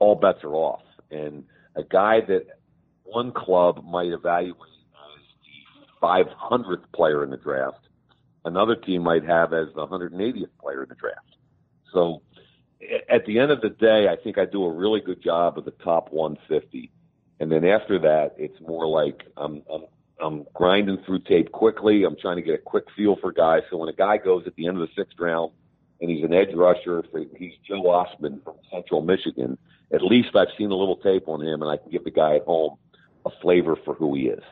all 0.00 0.16
bets 0.16 0.42
are 0.42 0.54
off. 0.54 0.82
And 1.10 1.44
a 1.76 1.84
guy 1.84 2.20
that 2.22 2.46
one 3.04 3.32
club 3.32 3.84
might 3.84 4.08
evaluate 4.08 4.56
as 4.58 5.86
the 5.86 6.06
500th 6.06 6.84
player 6.92 7.22
in 7.22 7.30
the 7.30 7.36
draft, 7.36 7.80
another 8.44 8.74
team 8.74 9.02
might 9.02 9.24
have 9.24 9.52
as 9.52 9.68
the 9.74 9.86
180th 9.86 10.48
player 10.60 10.82
in 10.82 10.88
the 10.88 10.94
draft. 10.94 11.36
So 11.92 12.22
at 13.08 13.24
the 13.26 13.38
end 13.38 13.50
of 13.50 13.60
the 13.60 13.70
day, 13.70 14.08
I 14.08 14.16
think 14.16 14.38
I 14.38 14.44
do 14.44 14.64
a 14.64 14.72
really 14.72 15.00
good 15.00 15.22
job 15.22 15.58
of 15.58 15.64
the 15.64 15.70
top 15.72 16.12
150. 16.12 16.90
And 17.40 17.50
then 17.50 17.64
after 17.64 17.98
that, 18.00 18.34
it's 18.36 18.60
more 18.60 18.86
like 18.86 19.22
I'm, 19.36 19.62
I'm, 19.72 19.84
I'm 20.20 20.46
grinding 20.54 20.98
through 21.04 21.20
tape 21.20 21.52
quickly. 21.52 22.04
I'm 22.04 22.16
trying 22.16 22.36
to 22.36 22.42
get 22.42 22.54
a 22.54 22.58
quick 22.58 22.84
feel 22.96 23.16
for 23.16 23.32
guys. 23.32 23.62
So 23.70 23.76
when 23.76 23.88
a 23.88 23.92
guy 23.92 24.18
goes 24.18 24.44
at 24.46 24.54
the 24.56 24.66
end 24.66 24.80
of 24.80 24.88
the 24.88 24.94
sixth 24.96 25.18
round 25.18 25.52
and 26.00 26.10
he's 26.10 26.24
an 26.24 26.32
edge 26.32 26.54
rusher, 26.54 27.04
he's 27.36 27.52
Joe 27.66 27.82
Ostman 27.82 28.42
from 28.42 28.56
Central 28.70 29.02
Michigan, 29.02 29.58
at 29.92 30.02
least 30.02 30.34
I've 30.34 30.48
seen 30.56 30.70
a 30.70 30.74
little 30.74 30.96
tape 30.96 31.28
on 31.28 31.40
him 31.40 31.62
and 31.62 31.70
I 31.70 31.76
can 31.76 31.90
give 31.90 32.04
the 32.04 32.10
guy 32.10 32.36
at 32.36 32.44
home 32.44 32.76
a 33.24 33.30
flavor 33.42 33.76
for 33.84 33.94
who 33.94 34.14
he 34.14 34.22
is. 34.28 34.42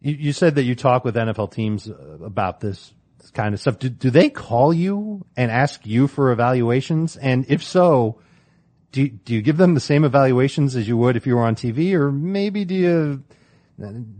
You, 0.00 0.14
you 0.14 0.32
said 0.32 0.56
that 0.56 0.64
you 0.64 0.74
talk 0.74 1.04
with 1.04 1.14
NFL 1.14 1.52
teams 1.52 1.88
uh, 1.88 1.94
about 2.22 2.60
this 2.60 2.92
kind 3.34 3.54
of 3.54 3.60
stuff. 3.60 3.78
Do, 3.78 3.88
do 3.88 4.10
they 4.10 4.30
call 4.30 4.74
you 4.74 5.24
and 5.36 5.50
ask 5.50 5.86
you 5.86 6.08
for 6.08 6.32
evaluations? 6.32 7.16
And 7.16 7.46
if 7.48 7.62
so, 7.62 8.18
do, 8.90 9.08
do 9.08 9.34
you 9.34 9.42
give 9.42 9.56
them 9.56 9.74
the 9.74 9.80
same 9.80 10.04
evaluations 10.04 10.76
as 10.76 10.88
you 10.88 10.96
would 10.96 11.16
if 11.16 11.26
you 11.26 11.36
were 11.36 11.44
on 11.44 11.54
TV 11.54 11.94
or 11.94 12.10
maybe 12.10 12.64
do 12.64 12.74
you 12.74 13.24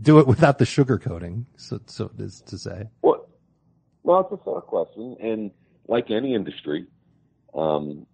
do 0.01 0.19
it 0.19 0.27
without 0.27 0.57
the 0.57 0.65
sugarcoating? 0.65 1.45
So, 1.57 1.79
so 1.85 2.11
is 2.17 2.41
to 2.41 2.57
say. 2.57 2.89
Well, 3.01 3.27
well, 4.03 4.21
it's 4.21 4.31
a 4.31 4.43
fair 4.43 4.61
question. 4.61 5.15
And 5.21 5.51
like 5.87 6.11
any 6.11 6.35
industry, 6.35 6.87
um, 7.53 8.05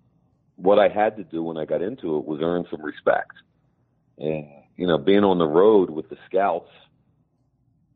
what 0.55 0.79
I 0.79 0.89
had 0.89 1.17
to 1.17 1.23
do 1.23 1.41
when 1.43 1.57
I 1.57 1.65
got 1.65 1.81
into 1.81 2.17
it 2.17 2.25
was 2.25 2.39
earn 2.41 2.65
some 2.69 2.83
respect. 2.83 3.33
And, 4.17 4.47
you 4.75 4.85
know, 4.85 4.97
being 4.97 5.23
on 5.23 5.37
the 5.37 5.47
road 5.47 5.89
with 5.89 6.09
the 6.09 6.17
scouts 6.27 6.69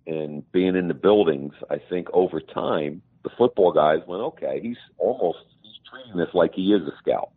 and 0.07 0.49
being 0.51 0.75
in 0.75 0.87
the 0.87 0.93
buildings, 0.93 1.53
I 1.69 1.77
think 1.89 2.07
over 2.13 2.39
time, 2.39 3.01
the 3.23 3.29
football 3.37 3.71
guys 3.71 3.99
went, 4.07 4.21
okay, 4.21 4.59
he's 4.61 4.77
almost, 4.97 5.39
he's 5.61 5.71
treating 5.89 6.17
this 6.17 6.33
like 6.33 6.53
he 6.53 6.73
is 6.73 6.81
a 6.81 6.93
scout. 6.99 7.31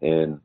And 0.00 0.40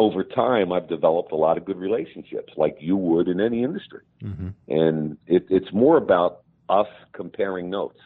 over 0.00 0.24
time, 0.24 0.72
I've 0.72 0.88
developed 0.88 1.32
a 1.32 1.36
lot 1.36 1.58
of 1.58 1.64
good 1.64 1.76
relationships 1.76 2.52
like 2.56 2.76
you 2.80 2.96
would 2.96 3.28
in 3.28 3.40
any 3.40 3.62
industry. 3.62 4.00
Mm-hmm. 4.22 4.48
And 4.68 5.18
it, 5.26 5.46
it's 5.50 5.72
more 5.72 5.96
about 5.96 6.42
us 6.68 6.88
comparing 7.12 7.70
notes. 7.70 7.98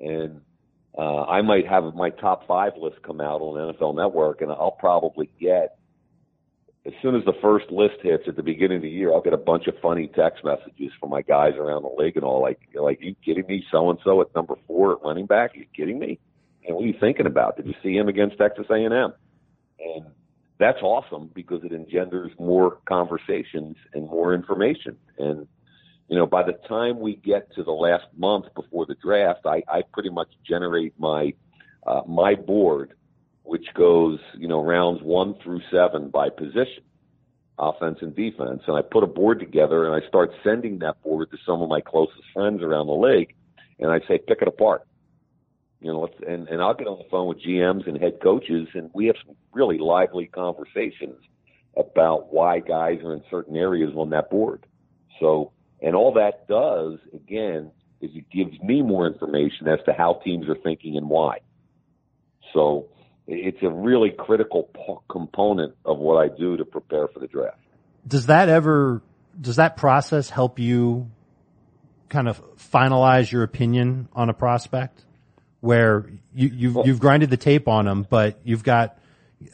And 0.00 0.40
uh, 0.96 1.24
I 1.24 1.42
might 1.42 1.68
have 1.68 1.94
my 1.94 2.10
top 2.10 2.46
five 2.46 2.72
list 2.76 3.02
come 3.02 3.20
out 3.20 3.40
on 3.40 3.74
NFL 3.74 3.96
Network, 3.96 4.40
and 4.40 4.50
I'll 4.50 4.76
probably 4.78 5.30
get 5.40 5.78
as 6.86 6.94
soon 7.02 7.14
as 7.14 7.24
the 7.26 7.34
first 7.42 7.70
list 7.70 7.96
hits 8.02 8.24
at 8.26 8.36
the 8.36 8.42
beginning 8.42 8.76
of 8.76 8.82
the 8.82 8.88
year, 8.88 9.12
I'll 9.12 9.20
get 9.20 9.34
a 9.34 9.36
bunch 9.36 9.66
of 9.66 9.74
funny 9.82 10.08
text 10.08 10.42
messages 10.42 10.90
from 10.98 11.10
my 11.10 11.20
guys 11.20 11.52
around 11.58 11.82
the 11.82 12.02
league 12.02 12.16
and 12.16 12.24
all 12.24 12.40
like, 12.40 12.60
like, 12.74 12.98
you 13.02 13.14
kidding 13.22 13.46
me? 13.46 13.62
So 13.70 13.90
and 13.90 13.98
so 14.02 14.22
at 14.22 14.34
number 14.34 14.54
four 14.66 14.92
at 14.92 15.02
running 15.02 15.26
back? 15.26 15.54
Are 15.54 15.58
you 15.58 15.66
kidding 15.76 15.98
me? 15.98 16.18
And 16.66 16.74
what 16.74 16.84
are 16.84 16.86
you 16.86 16.96
thinking 16.98 17.26
about? 17.26 17.58
Did 17.58 17.66
you 17.66 17.74
see 17.82 17.94
him 17.94 18.08
against 18.08 18.38
Texas 18.38 18.66
A&M? 18.70 19.12
And 19.80 20.06
that's 20.58 20.82
awesome 20.82 21.30
because 21.34 21.62
it 21.64 21.72
engenders 21.72 22.32
more 22.38 22.78
conversations 22.88 23.76
and 23.94 24.06
more 24.06 24.34
information. 24.34 24.96
And 25.18 25.46
you 26.08 26.16
know, 26.16 26.26
by 26.26 26.42
the 26.42 26.54
time 26.68 27.00
we 27.00 27.16
get 27.16 27.52
to 27.54 27.62
the 27.62 27.72
last 27.72 28.06
month 28.16 28.46
before 28.54 28.86
the 28.86 28.94
draft, 28.94 29.40
I, 29.44 29.62
I 29.68 29.82
pretty 29.92 30.10
much 30.10 30.28
generate 30.46 30.94
my 30.98 31.34
uh, 31.86 32.02
my 32.06 32.34
board 32.34 32.94
which 33.48 33.64
goes, 33.72 34.18
you 34.36 34.46
know, 34.46 34.62
rounds 34.62 35.00
one 35.02 35.34
through 35.42 35.62
seven 35.72 36.10
by 36.10 36.28
position, 36.28 36.82
offense 37.58 37.96
and 38.02 38.14
defense. 38.14 38.60
And 38.66 38.76
I 38.76 38.82
put 38.82 39.02
a 39.02 39.06
board 39.06 39.40
together 39.40 39.86
and 39.86 39.94
I 39.94 40.06
start 40.06 40.32
sending 40.44 40.80
that 40.80 41.02
board 41.02 41.30
to 41.30 41.38
some 41.46 41.62
of 41.62 41.68
my 41.70 41.80
closest 41.80 42.24
friends 42.34 42.62
around 42.62 42.88
the 42.88 42.92
league. 42.92 43.34
And 43.78 43.90
I 43.90 44.00
say, 44.00 44.18
pick 44.18 44.42
it 44.42 44.48
apart. 44.48 44.86
You 45.80 45.92
know, 45.92 46.00
let's, 46.00 46.14
and, 46.26 46.48
and 46.48 46.60
I'll 46.60 46.74
get 46.74 46.88
on 46.88 46.98
the 46.98 47.08
phone 47.10 47.28
with 47.28 47.40
GMs 47.40 47.86
and 47.86 48.00
head 48.00 48.18
coaches 48.22 48.68
and 48.74 48.90
we 48.92 49.06
have 49.06 49.16
some 49.24 49.36
really 49.52 49.78
lively 49.78 50.26
conversations 50.26 51.16
about 51.76 52.32
why 52.32 52.58
guys 52.58 52.98
are 53.04 53.14
in 53.14 53.22
certain 53.30 53.56
areas 53.56 53.92
on 53.96 54.10
that 54.10 54.30
board. 54.30 54.66
So, 55.20 55.52
and 55.80 55.94
all 55.94 56.14
that 56.14 56.48
does, 56.48 56.98
again, 57.14 57.70
is 58.00 58.10
it 58.14 58.28
gives 58.30 58.60
me 58.60 58.82
more 58.82 59.06
information 59.06 59.68
as 59.68 59.78
to 59.86 59.92
how 59.92 60.20
teams 60.24 60.48
are 60.48 60.56
thinking 60.56 60.96
and 60.96 61.08
why. 61.08 61.38
So, 62.52 62.88
it's 63.28 63.62
a 63.62 63.68
really 63.68 64.10
critical 64.10 64.70
component 65.10 65.74
of 65.84 65.98
what 65.98 66.16
I 66.16 66.34
do 66.34 66.56
to 66.56 66.64
prepare 66.64 67.08
for 67.08 67.20
the 67.20 67.26
draft. 67.26 67.58
Does 68.06 68.26
that 68.26 68.48
ever, 68.48 69.02
does 69.38 69.56
that 69.56 69.76
process 69.76 70.30
help 70.30 70.58
you 70.58 71.10
kind 72.08 72.26
of 72.26 72.42
finalize 72.56 73.30
your 73.30 73.42
opinion 73.42 74.08
on 74.14 74.30
a 74.30 74.32
prospect 74.32 75.04
where 75.60 76.06
you, 76.34 76.48
you've, 76.48 76.74
well, 76.76 76.86
you've 76.86 77.00
grinded 77.00 77.30
the 77.30 77.36
tape 77.36 77.68
on 77.68 77.84
them, 77.84 78.06
but 78.08 78.40
you've 78.44 78.62
got 78.62 78.98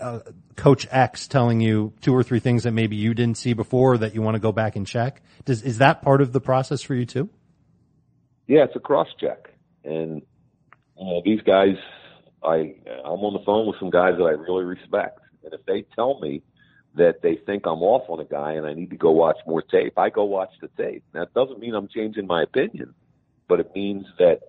uh, 0.00 0.20
coach 0.56 0.86
X 0.90 1.28
telling 1.28 1.60
you 1.60 1.92
two 2.00 2.14
or 2.14 2.22
three 2.22 2.40
things 2.40 2.64
that 2.64 2.72
maybe 2.72 2.96
you 2.96 3.14
didn't 3.14 3.38
see 3.38 3.52
before 3.52 3.98
that 3.98 4.14
you 4.14 4.22
want 4.22 4.34
to 4.34 4.40
go 4.40 4.52
back 4.52 4.76
and 4.76 4.86
check. 4.86 5.22
Does, 5.44 5.62
is 5.62 5.78
that 5.78 6.02
part 6.02 6.20
of 6.20 6.32
the 6.32 6.40
process 6.40 6.82
for 6.82 6.94
you 6.94 7.06
too? 7.06 7.28
Yeah, 8.46 8.64
it's 8.64 8.76
a 8.76 8.80
cross 8.80 9.08
check. 9.18 9.50
And, 9.84 10.22
you 10.98 11.04
know, 11.04 11.22
these 11.24 11.40
guys, 11.42 11.76
I 12.42 12.74
I'm 12.86 13.20
on 13.24 13.32
the 13.32 13.44
phone 13.44 13.66
with 13.66 13.76
some 13.78 13.90
guys 13.90 14.14
that 14.18 14.24
I 14.24 14.30
really 14.30 14.64
respect, 14.64 15.20
and 15.42 15.54
if 15.54 15.64
they 15.66 15.86
tell 15.94 16.20
me 16.20 16.42
that 16.94 17.22
they 17.22 17.36
think 17.36 17.66
I'm 17.66 17.82
off 17.82 18.08
on 18.08 18.20
a 18.20 18.24
guy 18.24 18.52
and 18.52 18.66
I 18.66 18.74
need 18.74 18.90
to 18.90 18.96
go 18.96 19.10
watch 19.10 19.38
more 19.46 19.62
tape, 19.62 19.98
I 19.98 20.10
go 20.10 20.24
watch 20.24 20.50
the 20.60 20.68
tape. 20.76 21.02
That 21.12 21.34
doesn't 21.34 21.58
mean 21.58 21.74
I'm 21.74 21.88
changing 21.88 22.26
my 22.26 22.42
opinion, 22.42 22.94
but 23.48 23.60
it 23.60 23.74
means 23.74 24.06
that 24.18 24.40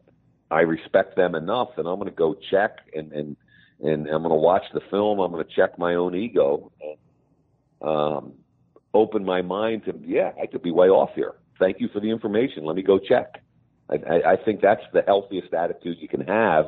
I 0.51 0.61
respect 0.61 1.15
them 1.15 1.35
enough 1.35 1.69
and 1.77 1.87
I'm 1.87 1.95
going 1.95 2.09
to 2.09 2.15
go 2.15 2.35
check 2.51 2.79
and 2.93 3.11
and 3.11 3.37
and 3.81 4.07
I'm 4.07 4.21
going 4.21 4.29
to 4.29 4.35
watch 4.35 4.63
the 4.73 4.81
film. 4.89 5.19
I'm 5.19 5.31
going 5.31 5.45
to 5.45 5.53
check 5.53 5.77
my 5.77 5.95
own 5.95 6.15
ego 6.15 6.71
and 6.81 7.89
um, 7.89 8.33
open 8.93 9.25
my 9.25 9.41
mind 9.41 9.85
to 9.85 9.99
yeah, 10.05 10.31
I 10.41 10.47
could 10.47 10.63
be 10.63 10.71
way 10.71 10.87
off 10.87 11.11
here. 11.15 11.35
Thank 11.59 11.79
you 11.79 11.89
for 11.91 11.99
the 11.99 12.09
information. 12.09 12.63
Let 12.65 12.75
me 12.75 12.83
go 12.83 12.99
check. 12.99 13.41
I, 13.89 13.95
I, 13.95 14.31
I 14.33 14.35
think 14.43 14.61
that's 14.61 14.83
the 14.93 15.03
healthiest 15.05 15.53
attitude 15.53 15.97
you 15.99 16.07
can 16.07 16.21
have 16.21 16.65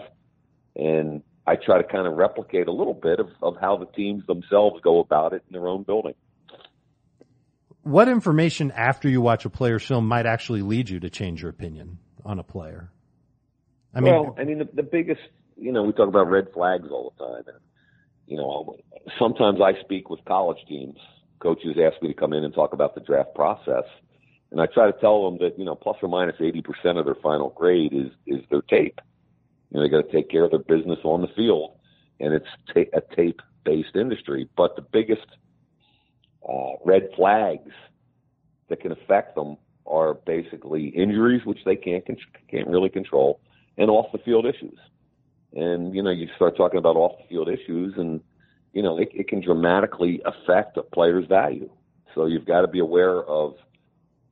and 0.76 1.24
I 1.48 1.56
try 1.56 1.82
to 1.82 1.88
kind 1.88 2.06
of 2.08 2.18
replicate 2.18 2.68
a 2.68 2.72
little 2.72 2.94
bit 2.94 3.20
of, 3.20 3.30
of 3.42 3.56
how 3.60 3.78
the 3.78 3.86
teams 3.86 4.26
themselves 4.28 4.80
go 4.84 5.00
about 5.00 5.34
it 5.34 5.44
in 5.48 5.54
their 5.54 5.68
own 5.68 5.84
building. 5.84 6.14
What 7.84 8.10
information 8.10 8.72
after 8.72 9.08
you 9.08 9.22
watch 9.22 9.46
a 9.46 9.50
player's 9.50 9.84
film 9.84 10.08
might 10.08 10.26
actually 10.26 10.62
lead 10.62 10.90
you 10.90 11.00
to 11.00 11.10
change 11.10 11.42
your 11.42 11.50
opinion 11.50 12.00
on 12.26 12.38
a 12.38 12.44
player? 12.44 12.92
I 13.94 14.00
mean, 14.02 14.14
well, 14.14 14.36
I 14.38 14.44
mean, 14.44 14.60
the, 14.60 14.70
the 14.74 14.84
biggest, 14.84 15.22
you 15.56 15.72
know, 15.72 15.84
we 15.84 15.94
talk 15.94 16.08
about 16.08 16.30
red 16.30 16.48
flags 16.54 16.88
all 16.92 17.14
the 17.18 17.26
time, 17.26 17.44
and 17.48 17.58
you 18.28 18.38
know, 18.38 18.76
sometimes 19.18 19.60
I 19.62 19.80
speak 19.82 20.10
with 20.10 20.24
college 20.26 20.60
teams. 20.68 20.98
Coaches 21.40 21.78
ask 21.82 22.02
me 22.02 22.10
to 22.10 22.14
come 22.14 22.34
in 22.34 22.44
and 22.44 22.54
talk 22.54 22.74
about 22.74 22.96
the 22.96 23.02
draft 23.02 23.34
process, 23.36 23.86
and 24.52 24.60
I 24.60 24.66
try 24.66 24.92
to 24.92 25.00
tell 25.00 25.30
them 25.30 25.40
that 25.40 25.58
you 25.58 25.66
know, 25.66 25.76
plus 25.76 25.98
or 26.02 26.10
minus 26.10 26.36
eighty 26.40 26.62
percent 26.62 26.98
of 26.98 27.06
their 27.06 27.16
final 27.16 27.50
grade 27.50 27.94
is 27.94 28.12
is 28.26 28.44
their 28.50 28.62
tape. 28.62 29.00
You 29.72 29.78
know, 29.78 29.84
they 29.84 29.90
got 29.90 30.06
to 30.06 30.12
take 30.12 30.30
care 30.30 30.46
of 30.46 30.52
their 30.52 30.60
business 30.60 31.00
on 31.04 31.22
the 31.22 31.28
field, 31.36 31.78
and 32.20 32.34
it's 32.34 32.48
ta- 32.74 32.98
a 32.98 33.16
tape-based 33.16 33.96
industry. 33.96 34.50
But 34.56 34.76
the 34.76 34.82
biggest 34.82 35.28
uh, 36.48 36.74
red 36.86 37.10
flags 37.16 37.72
that 38.70 38.82
can 38.82 38.92
affect 38.92 39.36
them 39.36 39.58
are 39.86 40.14
basically 40.14 40.88
injuries, 40.88 41.46
which 41.46 41.60
they 41.66 41.76
can't 41.76 42.04
can't 42.50 42.68
really 42.68 42.90
control, 42.90 43.40
and 43.78 43.90
off 43.90 44.12
the 44.12 44.18
field 44.20 44.46
issues. 44.46 44.78
And 45.54 45.96
you 45.96 46.04
know, 46.04 46.12
you 46.12 46.28
start 46.36 46.58
talking 46.58 46.78
about 46.78 46.96
off 46.96 47.18
the 47.20 47.28
field 47.28 47.50
issues, 47.50 47.94
and 47.98 48.22
you 48.74 48.84
know, 48.84 48.98
it, 48.98 49.10
it 49.14 49.28
can 49.28 49.42
dramatically 49.42 50.22
affect 50.26 50.78
a 50.78 50.84
player's 50.84 51.26
value. 51.28 51.70
So 52.16 52.26
you've 52.26 52.46
got 52.46 52.62
to 52.62 52.68
be 52.68 52.80
aware 52.80 53.24
of 53.24 53.56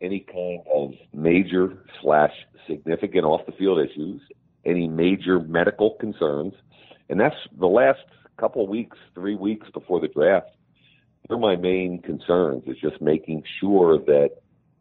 any 0.02 0.20
kind 0.20 0.62
of 0.74 0.92
major 1.14 1.78
slash 2.02 2.34
significant 2.68 3.26
off 3.26 3.46
the 3.46 3.54
field 3.54 3.80
issues 3.80 4.22
any 4.66 4.88
major 4.88 5.40
medical 5.40 5.92
concerns. 5.92 6.54
And 7.10 7.20
that's 7.20 7.36
the 7.58 7.68
last 7.68 8.00
couple 8.38 8.64
of 8.64 8.70
weeks, 8.70 8.98
three 9.14 9.36
weeks 9.36 9.68
before 9.74 10.02
the 10.02 10.08
draft. 10.08 10.50
they're 11.28 11.38
my 11.38 11.56
main 11.56 12.02
concerns. 12.02 12.64
Is 12.68 12.78
just 12.82 13.02
making 13.02 13.44
sure 13.60 14.00
that 14.00 14.32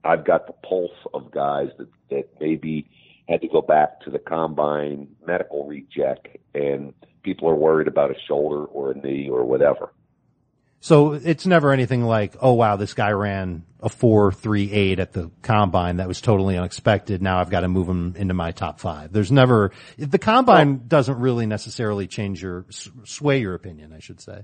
I've 0.04 0.24
got 0.24 0.46
the 0.46 0.54
pulse 0.66 0.90
of 1.12 1.30
guys 1.30 1.68
that 1.78 1.88
that 2.10 2.28
maybe 2.40 2.88
had 3.28 3.40
to 3.40 3.48
go 3.48 3.62
back 3.62 4.00
to 4.02 4.10
the 4.10 4.18
combine 4.18 5.08
medical 5.26 5.66
recheck, 5.66 6.40
and 6.54 6.92
people 7.22 7.48
are 7.48 7.54
worried 7.54 7.88
about 7.88 8.10
a 8.10 8.16
shoulder 8.28 8.64
or 8.64 8.92
a 8.92 8.94
knee 8.94 9.28
or 9.28 9.44
whatever. 9.44 9.92
So 10.80 11.14
it's 11.14 11.46
never 11.46 11.72
anything 11.72 12.04
like, 12.04 12.36
oh 12.42 12.52
wow, 12.52 12.76
this 12.76 12.92
guy 12.92 13.12
ran 13.12 13.64
a 13.80 13.88
four 13.88 14.32
three 14.32 14.70
eight 14.70 14.98
at 14.98 15.12
the 15.12 15.30
combine 15.40 15.96
that 15.96 16.08
was 16.08 16.20
totally 16.20 16.58
unexpected. 16.58 17.22
Now 17.22 17.40
I've 17.40 17.48
got 17.48 17.60
to 17.60 17.68
move 17.68 17.88
him 17.88 18.14
into 18.18 18.34
my 18.34 18.52
top 18.52 18.80
five. 18.80 19.10
There's 19.10 19.32
never 19.32 19.72
the 19.96 20.18
combine 20.18 20.72
well, 20.72 20.82
doesn't 20.86 21.18
really 21.18 21.46
necessarily 21.46 22.06
change 22.06 22.42
your 22.42 22.66
sway 23.04 23.40
your 23.40 23.54
opinion. 23.54 23.94
I 23.94 24.00
should 24.00 24.20
say. 24.20 24.42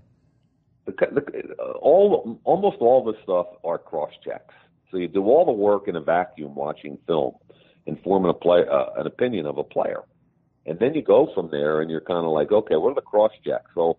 The, 0.87 0.93
the, 0.93 1.55
all 1.83 2.41
almost 2.45 2.79
all 2.81 3.05
the 3.05 3.19
stuff 3.23 3.47
are 3.63 3.77
cross 3.77 4.13
checks. 4.25 4.55
So 4.91 4.97
you 4.97 5.09
do 5.09 5.25
all 5.25 5.45
the 5.45 5.53
work 5.53 5.89
in 5.89 5.97
a 5.97 6.01
vacuum 6.01 6.55
watching 6.55 6.97
film 7.07 7.35
and 7.91 8.01
forming 8.05 8.31
a 8.31 8.35
play 8.35 8.63
uh, 8.71 9.01
an 9.01 9.07
opinion 9.07 9.47
of 9.47 9.59
a 9.59 9.65
player, 9.65 10.03
and 10.65 10.79
then 10.79 10.95
you 10.95 11.03
go 11.03 11.29
from 11.35 11.51
there 11.51 11.81
and 11.81 11.91
you're 11.91 12.01
kind 12.01 12.25
of 12.25 12.33
like, 12.33 12.53
okay, 12.53 12.77
what 12.77 12.93
are 12.93 12.95
the 12.95 13.01
cross 13.01 13.33
checks? 13.45 13.71
So 13.75 13.99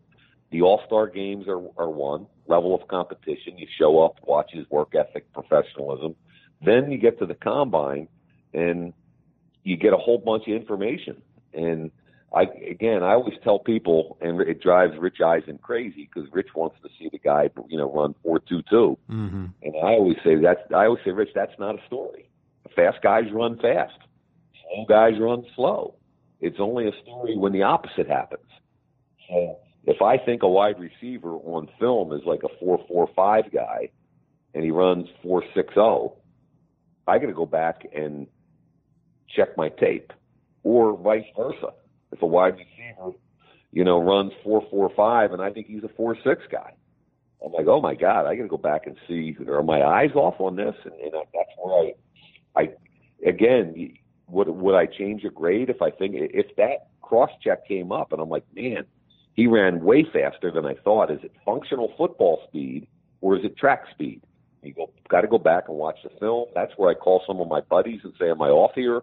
the 0.51 0.62
All 0.62 0.82
Star 0.86 1.08
games 1.08 1.47
are, 1.47 1.62
are 1.77 1.89
one 1.89 2.25
level 2.47 2.73
of 2.73 2.88
competition. 2.88 3.58
You 3.58 3.67
show 3.77 4.01
up, 4.01 4.15
watch 4.23 4.51
his 4.54 4.69
work 4.69 4.95
ethic, 4.95 5.32
professionalism. 5.34 6.15
Then 6.63 6.89
you 6.91 6.97
get 6.97 7.19
to 7.19 7.25
the 7.25 7.36
combine, 7.36 8.08
and 8.54 8.93
you 9.63 9.75
get 9.75 9.91
a 9.91 9.97
whole 9.97 10.19
bunch 10.19 10.47
of 10.47 10.54
information. 10.54 11.21
And 11.54 11.91
I 12.34 12.43
again, 12.69 13.04
I 13.04 13.12
always 13.13 13.38
tell 13.43 13.60
people, 13.60 14.17
and 14.21 14.39
it 14.39 14.62
drives 14.62 14.93
Rich 14.97 15.19
Eisen 15.19 15.58
crazy 15.58 16.10
because 16.13 16.32
Rich 16.32 16.49
wants 16.56 16.77
to 16.84 16.89
see 16.97 17.10
the 17.12 17.19
guy, 17.19 17.49
you 17.67 17.77
know, 17.77 17.91
run 17.91 18.15
four 18.23 18.39
two 18.39 18.62
two. 18.69 18.97
Mm-hmm. 19.10 19.45
And 19.63 19.75
I 19.84 19.91
always 19.99 20.15
say 20.23 20.36
that's 20.36 20.62
I 20.73 20.86
always 20.86 21.04
say, 21.04 21.12
Rich, 21.12 21.32
that's 21.36 21.58
not 21.60 21.75
a 21.75 21.86
story. 21.88 22.30
Fast 22.75 23.01
guys 23.03 23.25
run 23.34 23.57
fast. 23.57 23.93
Slow 24.53 24.86
guys 24.88 25.13
run 25.19 25.43
slow. 25.55 25.95
It's 26.39 26.57
only 26.60 26.88
a 26.88 26.91
story 27.03 27.38
when 27.38 27.53
the 27.53 27.63
opposite 27.63 28.07
happens. 28.07 28.47
So 29.29 29.57
if 29.86 30.01
I 30.01 30.17
think 30.17 30.43
a 30.43 30.47
wide 30.47 30.79
receiver 30.79 31.34
on 31.36 31.69
film 31.79 32.13
is 32.13 32.21
like 32.25 32.41
a 32.43 32.60
four 32.60 32.84
four 32.88 33.10
five 33.15 33.51
guy, 33.53 33.89
and 34.53 34.63
he 34.63 34.71
runs 34.71 35.07
four 35.23 35.43
six 35.55 35.73
zero, 35.73 36.17
I 37.07 37.17
got 37.19 37.27
to 37.27 37.34
go 37.34 37.45
back 37.45 37.84
and 37.93 38.27
check 39.36 39.57
my 39.57 39.69
tape, 39.69 40.12
or 40.63 40.97
vice 40.97 41.25
versa. 41.38 41.73
If 42.12 42.21
a 42.21 42.25
wide 42.25 42.55
receiver, 42.57 43.17
you 43.71 43.84
know, 43.84 44.01
runs 44.01 44.34
four 44.43 44.63
four 44.69 44.91
five, 44.95 45.31
and 45.31 45.41
I 45.41 45.51
think 45.51 45.67
he's 45.67 45.84
a 45.84 45.89
four 45.95 46.15
six 46.23 46.41
guy, 46.51 46.73
I'm 47.43 47.51
like, 47.53 47.67
oh 47.67 47.81
my 47.81 47.95
god, 47.95 48.25
I 48.25 48.36
got 48.36 48.43
to 48.43 48.49
go 48.49 48.57
back 48.57 48.88
and 48.88 48.95
see 49.07 49.36
are 49.47 49.63
my 49.63 49.84
eyes 49.84 50.12
off 50.15 50.36
on 50.39 50.55
this, 50.55 50.75
and, 50.84 50.93
and 50.93 51.13
that's 51.13 51.49
where 51.57 51.75
I, 51.75 51.93
I, 52.56 52.72
again, 53.26 53.94
would 54.28 54.48
would 54.48 54.76
I 54.76 54.86
change 54.86 55.24
a 55.24 55.30
grade 55.30 55.70
if 55.70 55.82
I 55.82 55.92
think 55.92 56.16
if 56.16 56.56
that 56.58 56.88
cross 57.02 57.32
check 57.44 57.68
came 57.68 57.92
up, 57.92 58.12
and 58.12 58.22
I'm 58.22 58.30
like, 58.30 58.46
man 58.56 58.86
he 59.34 59.48
ran 59.48 59.84
way 59.84 60.06
faster 60.12 60.52
than 60.52 60.66
I 60.66 60.76
thought. 60.84 61.12
Is 61.12 61.20
it 61.24 61.32
functional 61.46 61.94
football 61.98 62.42
speed 62.48 62.88
or 63.22 63.38
is 63.38 63.46
it 63.46 63.58
track 63.58 63.84
speed? 63.92 64.22
You 64.64 64.74
go, 64.74 64.92
got 65.10 65.22
to 65.22 65.28
go 65.28 65.40
back 65.40 65.66
and 65.68 65.78
watch 65.78 65.98
the 66.04 66.12
film. 66.20 66.46
That's 66.54 66.72
where 66.78 66.92
I 66.92 66.94
call 66.94 67.24
some 67.26 67.40
of 67.40 67.48
my 67.48 67.62
buddies 67.62 68.02
and 68.04 68.14
say, 68.20 68.30
"Am 68.30 68.42
I 68.42 68.50
off 68.50 68.74
here?" 68.76 69.02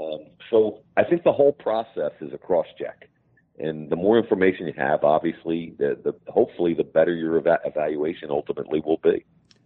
Um, 0.00 0.26
so 0.50 0.80
I 0.96 1.02
think 1.02 1.24
the 1.24 1.32
whole 1.32 1.52
process 1.52 2.12
is 2.20 2.32
a 2.32 2.38
cross 2.38 2.66
check, 2.78 3.08
and 3.58 3.90
the 3.90 3.96
more 3.96 4.18
information 4.18 4.68
you 4.68 4.74
have, 4.76 5.02
obviously, 5.02 5.74
the, 5.78 5.98
the 6.04 6.14
hopefully 6.30 6.74
the 6.74 6.84
better 6.84 7.12
your 7.12 7.38
eva- 7.38 7.58
evaluation 7.64 8.30
ultimately 8.30 8.80
will 8.86 9.00
be. 9.02 9.24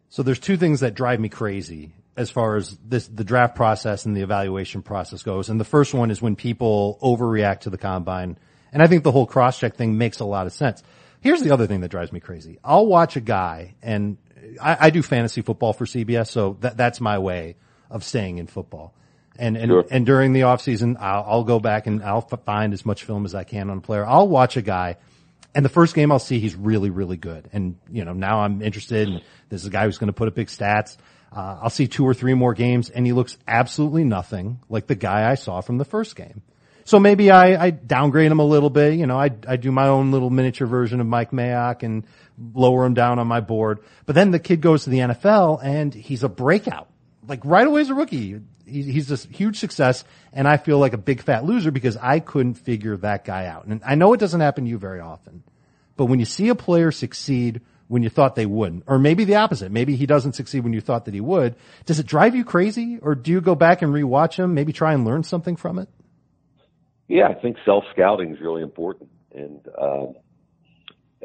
So 0.09 0.23
there's 0.23 0.39
two 0.39 0.57
things 0.57 0.81
that 0.81 0.95
drive 0.95 1.21
me 1.21 1.29
crazy 1.29 1.93
as 2.19 2.31
far 2.31 2.57
as 2.57 2.77
this 2.85 3.07
the 3.07 3.25
draft 3.25 3.55
process 3.55 4.05
and 4.05 4.17
the 4.17 4.23
evaluation 4.23 4.83
process 4.83 5.23
goes. 5.23 5.49
And 5.49 5.59
the 5.59 5.65
first 5.65 5.95
one 5.95 6.11
is 6.11 6.21
when 6.21 6.37
people 6.37 6.99
overreact 7.03 7.61
to 7.61 7.71
the 7.71 7.79
combine 7.79 8.39
and 8.73 8.83
I 8.83 8.87
think 8.87 9.03
the 9.03 9.13
whole 9.13 9.27
cross-check 9.27 9.77
thing 9.77 9.97
makes 9.97 10.21
a 10.21 10.27
lot 10.27 10.47
of 10.47 10.53
sense. 10.53 10.83
Here's 11.21 11.41
the 11.41 11.53
other 11.53 11.67
thing 11.67 11.81
that 11.81 11.89
drives 11.89 12.13
me 12.13 12.21
crazy. 12.21 12.59
I'll 12.63 12.87
watch 12.87 13.17
a 13.17 13.21
guy 13.21 13.77
and 13.83 14.19
I, 14.61 14.77
I 14.81 14.91
do 14.91 15.03
fantasy 15.03 15.43
football 15.43 15.73
for 15.73 15.87
CBS, 15.87 16.29
so 16.29 16.57
that, 16.61 16.77
that's 16.77 17.01
my 17.01 17.19
way 17.19 17.57
of 17.91 18.05
staying 18.05 18.39
in 18.39 18.47
football. 18.47 18.95
And, 19.39 19.57
and, 19.57 19.71
sure. 19.71 19.85
and 19.91 20.05
during 20.05 20.33
the 20.33 20.43
off 20.43 20.61
season, 20.61 20.97
I'll, 21.01 21.25
I'll 21.27 21.45
go 21.45 21.61
back 21.61 21.87
and 21.87 22.03
I'll 22.03 22.21
find 22.21 22.73
as 22.73 22.85
much 22.85 23.05
film 23.05 23.25
as 23.25 23.35
I 23.35 23.45
can 23.45 23.71
on 23.71 23.79
a 23.79 23.81
player. 23.81 24.05
I'll 24.05 24.29
watch 24.29 24.57
a 24.57 24.63
guy 24.63 24.97
and 25.55 25.65
the 25.65 25.71
first 25.71 25.95
game 25.95 26.13
I'll 26.13 26.19
see 26.19 26.41
he's 26.41 26.55
really, 26.55 26.91
really 26.91 27.17
good. 27.17 27.49
And, 27.53 27.77
you 27.91 28.05
know, 28.05 28.13
now 28.13 28.41
I'm 28.41 28.63
interested 28.63 29.09
and 29.09 29.23
this 29.49 29.63
is 29.63 29.67
a 29.67 29.71
guy 29.71 29.85
who's 29.85 29.99
going 29.99 30.09
to 30.09 30.13
put 30.13 30.29
up 30.29 30.35
big 30.35 30.49
stats. 30.49 30.97
Uh, 31.31 31.59
I'll 31.63 31.71
see 31.71 31.87
two 31.87 32.07
or 32.07 32.15
three 32.15 32.35
more 32.35 32.55
games 32.55 32.91
and 32.91 33.07
he 33.07 33.13
looks 33.13 33.37
absolutely 33.47 34.05
nothing 34.05 34.61
like 34.69 34.87
the 34.87 34.95
guy 34.95 35.31
I 35.31 35.35
saw 35.35 35.61
from 35.61 35.79
the 35.79 35.85
first 35.85 36.17
game. 36.17 36.43
So 36.89 36.99
maybe 36.99 37.31
I, 37.31 37.67
I 37.67 37.71
downgrade 37.71 38.33
him 38.33 38.39
a 38.39 38.47
little 38.47 38.71
bit. 38.71 38.95
You 38.95 39.07
know, 39.07 39.21
I, 39.21 39.31
I 39.47 39.57
do 39.57 39.71
my 39.71 39.89
own 39.89 40.11
little 40.11 40.31
miniature 40.31 40.67
version 40.67 41.03
of 41.03 41.07
Mike 41.07 41.33
Mayock 41.33 41.83
and 41.83 42.07
lower 42.55 42.87
him 42.87 42.95
down 42.95 43.19
on 43.19 43.27
my 43.27 43.41
board. 43.41 43.81
But 44.07 44.15
then 44.15 44.31
the 44.31 44.39
kid 44.39 44.63
goes 44.63 44.85
to 44.85 44.91
the 44.91 45.01
NFL 45.01 45.63
and 45.63 45.93
he's 45.93 46.23
a 46.23 46.31
breakout. 46.31 46.89
Like 47.27 47.45
right 47.45 47.67
away 47.67 47.83
as 47.83 47.91
a 47.91 47.95
rookie. 47.95 48.41
He, 48.65 48.83
he's 48.83 49.11
a 49.11 49.17
huge 49.17 49.59
success 49.59 50.03
and 50.33 50.49
I 50.49 50.57
feel 50.57 50.79
like 50.79 50.95
a 50.95 50.99
big 50.99 51.21
fat 51.21 51.45
loser 51.45 51.71
because 51.71 51.99
I 51.99 52.21
couldn't 52.21 52.55
figure 52.55 52.97
that 52.97 53.27
guy 53.27 53.45
out. 53.45 53.67
And 53.67 53.83
I 53.85 53.95
know 53.95 54.15
it 54.15 54.21
doesn't 54.21 54.41
happen 54.41 54.65
to 54.65 54.71
you 54.71 54.79
very 54.79 55.01
often, 55.01 55.43
but 55.99 56.07
when 56.07 56.21
you 56.21 56.25
see 56.25 56.49
a 56.49 56.55
player 56.55 56.91
succeed 56.91 57.61
when 57.89 58.03
you 58.03 58.11
thought 58.11 58.35
they 58.35 58.47
wouldn't, 58.47 58.85
or 58.87 58.99
maybe 58.99 59.25
the 59.25 59.35
opposite. 59.35 59.73
Maybe 59.73 59.97
he 59.97 60.07
doesn't 60.07 60.35
succeed 60.35 60.61
when 60.61 60.73
you 60.73 60.81
thought 60.81 61.07
that 61.07 61.15
he 61.15 61.21
would. 61.21 61.57
Does 61.87 61.99
it 61.99 62.07
drive 62.07 62.35
you 62.35 62.45
crazy 62.45 62.99
or 63.01 63.15
do 63.15 63.31
you 63.31 63.41
go 63.41 63.55
back 63.55 63.83
and 63.83 63.93
rewatch 63.93 64.35
him, 64.35 64.55
maybe 64.55 64.73
try 64.73 64.93
and 64.93 65.05
learn 65.05 65.23
something 65.23 65.57
from 65.57 65.79
it? 65.79 65.89
Yeah, 67.09 67.29
I 67.29 67.35
think 67.35 67.57
self 67.65 67.85
scouting 67.93 68.35
is 68.35 68.41
really 68.41 68.63
important. 68.63 69.09
And 69.35 69.61
um, 69.81 70.15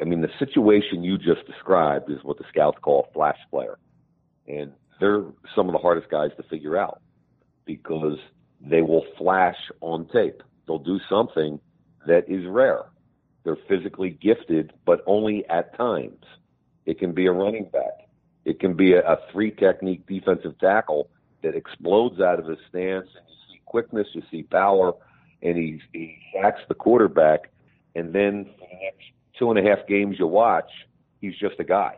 I 0.02 0.06
mean, 0.06 0.22
the 0.22 0.30
situation 0.40 1.04
you 1.04 1.18
just 1.18 1.46
described 1.46 2.10
is 2.10 2.20
what 2.24 2.38
the 2.38 2.46
scouts 2.50 2.78
call 2.82 3.08
a 3.10 3.14
flash 3.14 3.38
player. 3.52 3.78
And 4.48 4.72
they're 5.00 5.24
some 5.56 5.68
of 5.68 5.74
the 5.74 5.80
hardest 5.80 6.10
guys 6.10 6.32
to 6.38 6.44
figure 6.44 6.78
out 6.78 7.02
because 7.66 8.18
they 8.62 8.82
will 8.82 9.06
flash 9.18 9.58
on 9.82 10.08
tape. 10.08 10.42
They'll 10.66 10.80
do 10.80 11.00
something 11.10 11.60
that 12.08 12.30
is 12.30 12.46
rare. 12.48 12.84
They're 13.44 13.58
physically 13.68 14.10
gifted, 14.10 14.72
but 14.86 15.02
only 15.06 15.46
at 15.50 15.78
times. 15.78 16.24
It 16.86 17.00
can 17.00 17.14
be 17.14 17.26
a 17.28 17.32
running 17.32 17.66
back. 17.66 18.08
It 18.46 18.60
can 18.60 18.76
be 18.76 18.94
a, 18.94 19.00
a 19.00 19.18
three 19.32 19.52
technique 19.52 20.06
defensive 20.08 20.58
tackle 20.60 21.10
that 21.44 21.56
explodes 21.56 22.20
out 22.20 22.40
of 22.40 22.46
his 22.46 22.58
stance 22.70 23.08
and 23.16 23.26
you 23.28 23.36
see 23.50 23.62
quickness, 23.66 24.08
you 24.14 24.22
see 24.32 24.44
power, 24.44 24.94
and 25.42 25.58
he 25.58 25.82
he 25.92 26.18
sacks 26.34 26.62
the 26.68 26.76
quarterback, 26.76 27.52
and 27.96 28.14
then 28.14 28.46
for 28.46 28.68
the 28.68 28.80
next 28.84 29.06
two 29.38 29.52
and 29.52 29.60
a 29.60 29.70
half 29.70 29.86
games 29.88 30.18
you 30.20 30.28
watch, 30.28 30.70
he's 31.22 31.36
just 31.38 31.60
a 31.60 31.64
guy. 31.64 31.98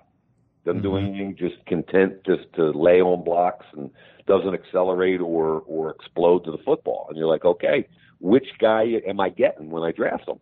Doesn't 0.65 0.81
mm-hmm. 0.81 0.89
do 0.89 0.97
anything, 0.97 1.35
just 1.37 1.63
content 1.67 2.23
just 2.25 2.51
to 2.55 2.71
lay 2.71 3.01
on 3.01 3.23
blocks 3.23 3.65
and 3.73 3.91
doesn't 4.27 4.53
accelerate 4.53 5.21
or 5.21 5.61
or 5.67 5.91
explode 5.91 6.43
to 6.45 6.51
the 6.51 6.57
football. 6.59 7.05
And 7.09 7.17
you're 7.17 7.27
like, 7.27 7.45
okay, 7.45 7.87
which 8.19 8.47
guy 8.59 8.83
am 9.07 9.19
I 9.19 9.29
getting 9.29 9.69
when 9.69 9.83
I 9.83 9.91
draft 9.91 10.27
him? 10.27 10.39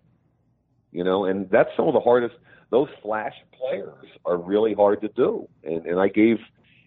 You 0.93 1.03
know, 1.03 1.25
and 1.25 1.49
that's 1.49 1.69
some 1.75 1.87
of 1.87 1.93
the 1.93 1.99
hardest. 1.99 2.35
Those 2.69 2.87
flash 3.01 3.33
players 3.57 4.05
are 4.25 4.37
really 4.37 4.73
hard 4.73 5.01
to 5.01 5.09
do. 5.09 5.49
And 5.63 5.85
and 5.85 5.99
I 5.99 6.07
gave 6.07 6.37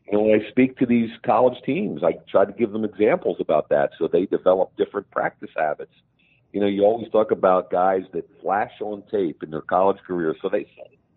you 0.07 0.13
know, 0.17 0.25
when 0.25 0.41
I 0.41 0.49
speak 0.51 0.79
to 0.79 0.87
these 0.87 1.11
college 1.25 1.61
teams, 1.65 2.03
I 2.05 2.13
try 2.31 2.45
to 2.45 2.53
give 2.53 2.73
them 2.73 2.85
examples 2.85 3.39
about 3.41 3.69
that 3.71 3.91
so 3.99 4.09
they 4.09 4.27
develop 4.27 4.77
different 4.77 5.11
practice 5.11 5.51
habits. 5.57 5.93
You 6.53 6.61
know, 6.61 6.67
you 6.69 6.85
always 6.85 7.11
talk 7.11 7.33
about 7.33 7.71
guys 7.71 8.03
that 8.13 8.25
flash 8.41 8.73
on 8.81 9.03
tape 9.11 9.43
in 9.43 9.51
their 9.51 9.63
college 9.63 9.99
career. 10.07 10.35
So 10.41 10.49
they 10.49 10.67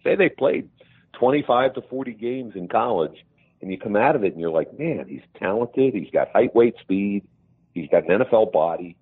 say 0.04 0.16
they 0.16 0.30
played 0.30 0.70
25 1.14 1.76
to 1.76 1.82
40 1.84 2.14
games 2.14 2.54
in 2.56 2.68
college, 2.68 3.24
and 3.62 3.72
you 3.72 3.78
come 3.78 3.96
out 3.96 4.16
of 4.16 4.24
it 4.24 4.32
and 4.32 4.42
you're 4.42 4.50
like, 4.50 4.78
man, 4.78 5.06
he's 5.08 5.22
talented. 5.38 5.94
He's 5.94 6.10
got 6.12 6.32
height, 6.32 6.56
weight, 6.56 6.76
speed. 6.82 7.28
He's 7.74 7.90
got 7.90 8.10
an 8.10 8.22
NFL 8.22 8.52
body. 8.52 8.98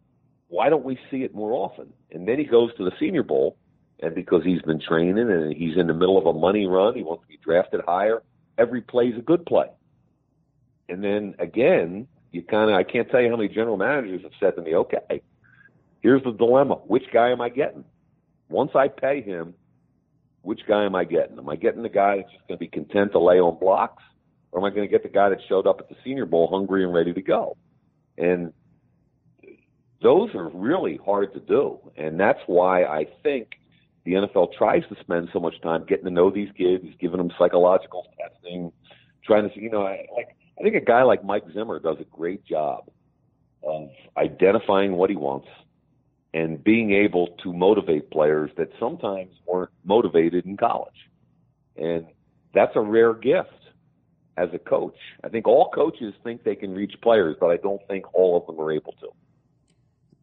Why 0.49 0.69
don't 0.69 0.83
we 0.83 0.99
see 1.09 1.23
it 1.23 1.33
more 1.33 1.53
often? 1.53 1.93
And 2.11 2.27
then 2.27 2.39
he 2.39 2.45
goes 2.45 2.75
to 2.75 2.83
the 2.83 2.91
Senior 2.99 3.23
Bowl, 3.23 3.57
and 3.99 4.13
because 4.13 4.43
he's 4.43 4.61
been 4.61 4.79
training 4.79 5.29
and 5.29 5.53
he's 5.55 5.77
in 5.77 5.87
the 5.87 5.93
middle 5.93 6.17
of 6.17 6.25
a 6.25 6.33
money 6.37 6.65
run, 6.67 6.95
he 6.95 7.03
wants 7.03 7.23
to 7.23 7.27
be 7.27 7.39
drafted 7.43 7.81
higher. 7.87 8.21
Every 8.57 8.81
play 8.81 9.05
is 9.05 9.17
a 9.17 9.21
good 9.21 9.45
play. 9.45 9.67
And 10.89 11.03
then 11.03 11.35
again, 11.39 12.07
you 12.31 12.43
kind 12.43 12.69
of, 12.69 12.77
I 12.77 12.83
can't 12.83 13.09
tell 13.09 13.21
you 13.21 13.29
how 13.29 13.37
many 13.37 13.49
general 13.49 13.77
managers 13.77 14.21
have 14.23 14.31
said 14.39 14.55
to 14.55 14.61
me, 14.61 14.75
okay, 14.75 15.21
here's 16.01 16.23
the 16.23 16.31
dilemma. 16.31 16.75
Which 16.75 17.05
guy 17.11 17.31
am 17.31 17.41
I 17.41 17.49
getting? 17.49 17.83
Once 18.49 18.71
I 18.75 18.87
pay 18.87 19.21
him, 19.21 19.53
which 20.43 20.61
guy 20.67 20.85
am 20.85 20.95
I 20.95 21.03
getting? 21.03 21.37
Am 21.37 21.49
I 21.49 21.55
getting 21.55 21.83
the 21.83 21.89
guy 21.89 22.17
that's 22.17 22.31
just 22.31 22.47
going 22.47 22.57
to 22.57 22.59
be 22.59 22.67
content 22.67 23.11
to 23.13 23.19
lay 23.19 23.39
on 23.39 23.59
blocks? 23.59 24.03
Or 24.51 24.59
am 24.59 24.65
I 24.65 24.69
going 24.69 24.87
to 24.87 24.91
get 24.91 25.03
the 25.03 25.09
guy 25.09 25.29
that 25.29 25.39
showed 25.49 25.67
up 25.67 25.79
at 25.79 25.89
the 25.89 25.95
Senior 26.05 26.25
Bowl 26.25 26.47
hungry 26.49 26.83
and 26.83 26.93
ready 26.93 27.13
to 27.13 27.21
go? 27.21 27.57
And 28.17 28.53
those 30.01 30.33
are 30.35 30.49
really 30.49 30.99
hard 31.03 31.33
to 31.33 31.39
do. 31.39 31.79
And 31.97 32.19
that's 32.19 32.39
why 32.45 32.83
I 32.83 33.07
think 33.23 33.59
the 34.07 34.13
NFL 34.13 34.53
tries 34.53 34.83
to 34.87 34.95
spend 35.01 35.27
so 35.33 35.39
much 35.39 35.59
time 35.61 35.83
getting 35.85 36.05
to 36.05 36.11
know 36.11 36.31
these 36.31 36.47
kids, 36.57 36.85
giving 36.97 37.17
them 37.17 37.29
psychological 37.37 38.07
testing, 38.17 38.71
trying 39.25 39.49
to, 39.49 39.53
see 39.53 39.59
you 39.59 39.69
know, 39.69 39.81
I, 39.81 40.05
like 40.15 40.29
I 40.57 40.63
think 40.63 40.75
a 40.75 40.79
guy 40.79 41.03
like 41.03 41.25
Mike 41.25 41.43
Zimmer 41.53 41.77
does 41.79 41.97
a 41.99 42.05
great 42.05 42.45
job 42.45 42.89
of 43.63 43.89
identifying 44.15 44.93
what 44.93 45.09
he 45.09 45.17
wants 45.17 45.49
and 46.33 46.63
being 46.63 46.93
able 46.93 47.35
to 47.43 47.51
motivate 47.51 48.09
players 48.09 48.49
that 48.55 48.69
sometimes 48.79 49.33
weren't 49.45 49.71
motivated 49.83 50.45
in 50.45 50.55
college. 50.55 51.09
And 51.75 52.05
that's 52.53 52.77
a 52.77 52.81
rare 52.81 53.13
gift 53.13 53.49
as 54.37 54.47
a 54.53 54.59
coach. 54.59 54.95
I 55.21 55.27
think 55.27 55.49
all 55.49 55.69
coaches 55.69 56.13
think 56.23 56.45
they 56.45 56.55
can 56.55 56.73
reach 56.73 56.93
players, 57.01 57.35
but 57.41 57.47
I 57.47 57.57
don't 57.57 57.81
think 57.89 58.05
all 58.13 58.37
of 58.37 58.47
them 58.47 58.57
are 58.63 58.71
able 58.71 58.93
to. 59.01 59.09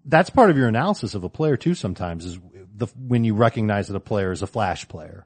That's 0.05 0.31
part 0.31 0.51
of 0.51 0.57
your 0.57 0.69
analysis 0.69 1.15
of 1.15 1.25
a 1.25 1.29
player 1.29 1.57
too. 1.57 1.75
Sometimes 1.75 2.25
is 2.27 2.39
the, 2.77 2.87
when 2.99 3.25
you 3.25 3.35
recognize 3.35 3.89
that 3.89 3.97
a 3.97 4.01
player 4.01 4.33
is 4.33 4.43
a 4.43 4.47
flash 4.47 4.87
player, 4.89 5.25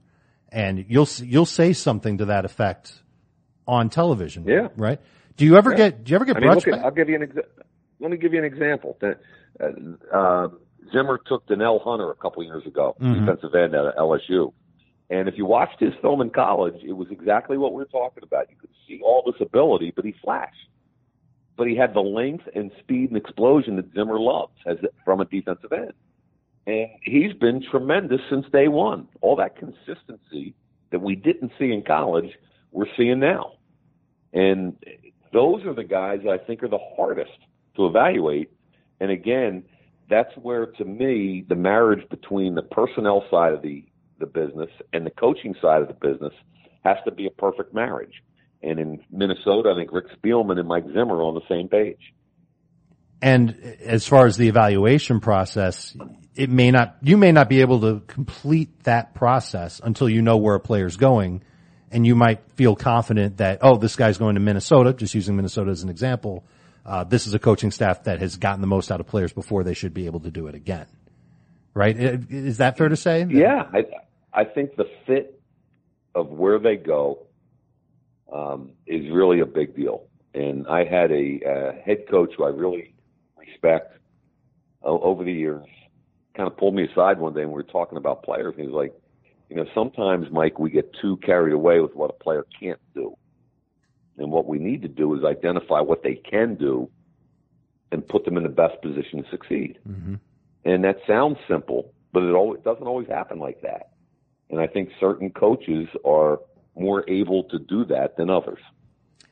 and 0.51 0.85
you'll 0.89 1.09
you'll 1.23 1.47
say 1.47 1.73
something 1.73 2.19
to 2.19 2.27
that 2.27 2.45
effect 2.45 2.93
on 3.67 3.91
television. 3.91 4.45
Yeah. 4.47 4.69
Right. 4.77 5.01
Do 5.37 5.45
you 5.45 5.57
ever 5.57 5.71
Yeah. 5.73 5.77
get 5.77 6.05
Do 6.05 6.11
you 6.11 6.17
ever 6.17 6.25
get 6.25 6.37
I 6.37 6.41
mean, 6.41 6.51
at, 6.51 6.85
I'll 6.85 6.91
give 6.91 7.09
you 7.09 7.17
an 7.17 7.23
exa- 7.29 7.47
let 8.01 8.11
me 8.11 8.17
give 8.17 8.33
you 8.33 8.39
an 8.39 8.45
example. 8.45 8.97
That 9.01 9.21
uh, 9.61 10.17
uh, 10.17 10.49
Zimmer 10.93 11.19
took 11.27 11.47
Danielle 11.49 11.81
Hunter 11.81 12.11
a 12.11 12.15
couple 12.15 12.43
years 12.45 12.65
ago, 12.67 12.97
Mhm. 13.01 13.21
defensive 13.27 13.55
end 13.55 13.75
at 13.75 13.97
LSU. 13.97 14.53
And 15.11 15.29
if 15.29 15.37
you 15.37 15.47
watched 15.47 15.81
his 15.81 15.93
film 16.03 16.21
in 16.21 16.31
college, 16.31 16.83
it 16.85 16.93
was 16.93 17.09
exactly 17.11 17.57
what 17.59 17.73
we're 17.73 17.87
talking 17.87 18.23
about. 18.23 18.51
You 18.51 18.57
could 18.61 18.71
see 18.87 19.01
all 19.03 19.23
this 19.27 19.41
ability, 19.41 19.93
but 19.97 20.05
he 20.05 20.13
flashed. 20.23 20.69
But 21.59 21.67
he 21.67 21.77
had 21.77 21.93
the 21.93 22.01
length 22.01 22.45
and 22.55 22.71
speed 22.79 23.11
and 23.11 23.17
explosion 23.19 23.77
that 23.77 23.93
Zimmer 23.93 24.19
loves 24.19 24.55
as 24.65 24.79
from 25.05 25.21
a 25.21 25.27
defensive 25.27 25.73
end. 25.73 25.93
And 26.69 26.89
he's 27.03 27.33
been 27.35 27.63
tremendous 27.71 28.21
since 28.31 28.47
day 28.53 28.69
one. 28.69 29.09
All 29.21 29.37
that 29.37 29.57
consistency 29.57 30.55
that 30.93 31.01
we 31.01 31.17
didn't 31.17 31.53
see 31.59 31.73
in 31.73 31.83
college, 31.83 32.31
we're 32.71 32.87
seeing 32.97 33.19
now. 33.19 33.55
And 34.33 34.77
those 35.33 35.65
are 35.67 35.75
the 35.75 35.85
guys 35.85 36.21
that 36.25 36.31
I 36.31 36.39
think 36.39 36.63
are 36.63 36.69
the 36.69 36.79
hardest 36.97 37.39
to 37.77 37.87
evaluate. 37.87 38.51
And 39.01 39.11
again, 39.11 39.65
that's 40.09 40.35
where 40.37 40.67
to 40.67 40.85
me 40.85 41.45
the 41.49 41.57
marriage 41.57 42.09
between 42.09 42.55
the 42.55 42.63
personnel 42.63 43.25
side 43.31 43.53
of 43.53 43.63
the, 43.63 43.85
the 44.21 44.27
business 44.27 44.71
and 44.93 45.05
the 45.05 45.11
coaching 45.11 45.55
side 45.61 45.83
of 45.83 45.89
the 45.89 45.95
business 45.95 46.33
has 46.85 46.99
to 47.05 47.11
be 47.11 47.27
a 47.27 47.31
perfect 47.31 47.75
marriage. 47.75 48.23
And 48.63 48.79
in 48.79 49.05
Minnesota, 49.11 49.71
I 49.71 49.79
think 49.79 49.93
Rick 49.93 50.07
Spielman 50.21 50.59
and 50.59 50.69
Mike 50.69 50.87
Zimmer 50.87 51.17
are 51.17 51.23
on 51.23 51.35
the 51.35 51.47
same 51.49 51.69
page. 51.69 52.13
And 53.21 53.51
as 53.81 54.07
far 54.07 54.27
as 54.27 54.37
the 54.37 54.49
evaluation 54.49 55.21
process, 55.21 55.97
it 56.35 56.51
may 56.51 56.71
not, 56.71 56.97
you 57.03 57.17
may 57.17 57.33
not 57.33 57.49
be 57.49 57.61
able 57.61 57.81
to 57.81 58.01
complete 58.07 58.85
that 58.85 59.15
process 59.15 59.81
until 59.83 60.09
you 60.09 60.23
know 60.23 60.37
where 60.37 60.55
a 60.55 60.61
player's 60.61 60.97
going. 60.97 61.43
And 61.91 62.07
you 62.07 62.15
might 62.15 62.41
feel 62.53 62.77
confident 62.77 63.39
that, 63.39 63.61
oh, 63.63 63.77
this 63.77 63.97
guy's 63.97 64.19
going 64.19 64.35
to 64.35 64.41
Minnesota, 64.41 64.93
just 64.93 65.15
using 65.15 65.37
Minnesota 65.37 65.71
as 65.71 65.83
an 65.83 65.89
example. 65.89 66.45
Uh, 66.85 67.05
this 67.05 67.27
is 67.27 67.35
a 67.35 67.39
coaching 67.39 67.71
staff 67.71 68.05
that 68.05 68.21
has 68.21 68.37
gotten 68.37 68.61
the 68.61 68.67
most 68.67 68.91
out 68.91 69.01
of 69.01 69.07
players 69.07 69.33
before 69.33 69.65
they 69.65 69.75
should 69.75 69.95
be 69.95 70.07
able 70.07 70.21
to 70.21 70.31
do 70.31 70.47
it 70.47 70.55
again. 70.55 70.87
Right? 71.75 71.97
Is 71.97 72.59
that 72.59 72.77
fair 72.77 72.89
to 72.89 72.97
say? 72.97 73.27
Yeah, 73.29 73.69
I 73.73 73.85
I 74.33 74.45
think 74.45 74.77
the 74.77 74.89
fit 75.07 75.41
of 76.15 76.29
where 76.31 76.59
they 76.59 76.77
go 76.77 77.28
um, 78.33 78.73
is 78.87 79.11
really 79.11 79.41
a 79.41 79.47
big 79.47 79.75
deal. 79.77 80.05
And 80.35 80.67
I 80.69 80.85
had 80.85 81.11
a 81.11 81.41
uh, 81.45 81.83
head 81.85 82.05
coach 82.11 82.33
who 82.37 82.45
I 82.45 82.49
really 82.51 82.95
respect 83.37 83.99
o- 84.83 85.01
over 85.01 85.25
the 85.25 85.33
years 85.33 85.67
kind 86.37 86.47
of 86.47 86.57
pulled 86.57 86.75
me 86.75 86.85
aside 86.85 87.19
one 87.19 87.35
day 87.35 87.43
and 87.43 87.51
we 87.51 87.57
were 87.57 87.63
talking 87.65 87.99
about 87.99 88.23
players. 88.23 88.55
And 88.57 88.67
he 88.67 88.71
was 88.71 88.75
like, 88.75 88.95
you 89.49 89.57
know, 89.57 89.67
sometimes 89.75 90.27
Mike, 90.31 90.59
we 90.59 90.71
get 90.71 90.95
too 91.01 91.17
carried 91.19 91.53
away 91.53 91.81
with 91.81 91.95
what 91.95 92.11
a 92.11 92.23
player 92.23 92.47
can't 92.61 92.81
do, 92.95 93.17
and 94.19 94.31
what 94.31 94.47
we 94.47 94.59
need 94.59 94.83
to 94.83 94.89
do 94.89 95.15
is 95.17 95.25
identify 95.25 95.81
what 95.81 96.03
they 96.03 96.17
can 96.17 96.55
do 96.55 96.91
and 97.91 98.07
put 98.07 98.25
them 98.27 98.37
in 98.37 98.43
the 98.43 98.49
best 98.51 98.81
position 98.83 99.23
to 99.23 99.31
succeed. 99.31 99.79
hmm 99.87 100.17
And 100.65 100.85
that 100.85 100.99
sounds 101.07 101.39
simple, 101.49 101.95
but 102.13 102.23
it 102.23 102.33
always, 102.33 102.61
doesn't 102.63 102.87
always 102.87 103.09
happen 103.09 103.39
like 103.39 103.63
that. 103.63 103.91
And 104.51 104.61
I 104.61 104.67
think 104.67 104.91
certain 105.01 105.31
coaches 105.31 105.89
are 106.05 106.41
more 106.79 107.09
able 107.09 107.45
to 107.45 107.59
do 107.59 107.85
that 107.87 108.17
than 108.17 108.31
others. 108.31 108.59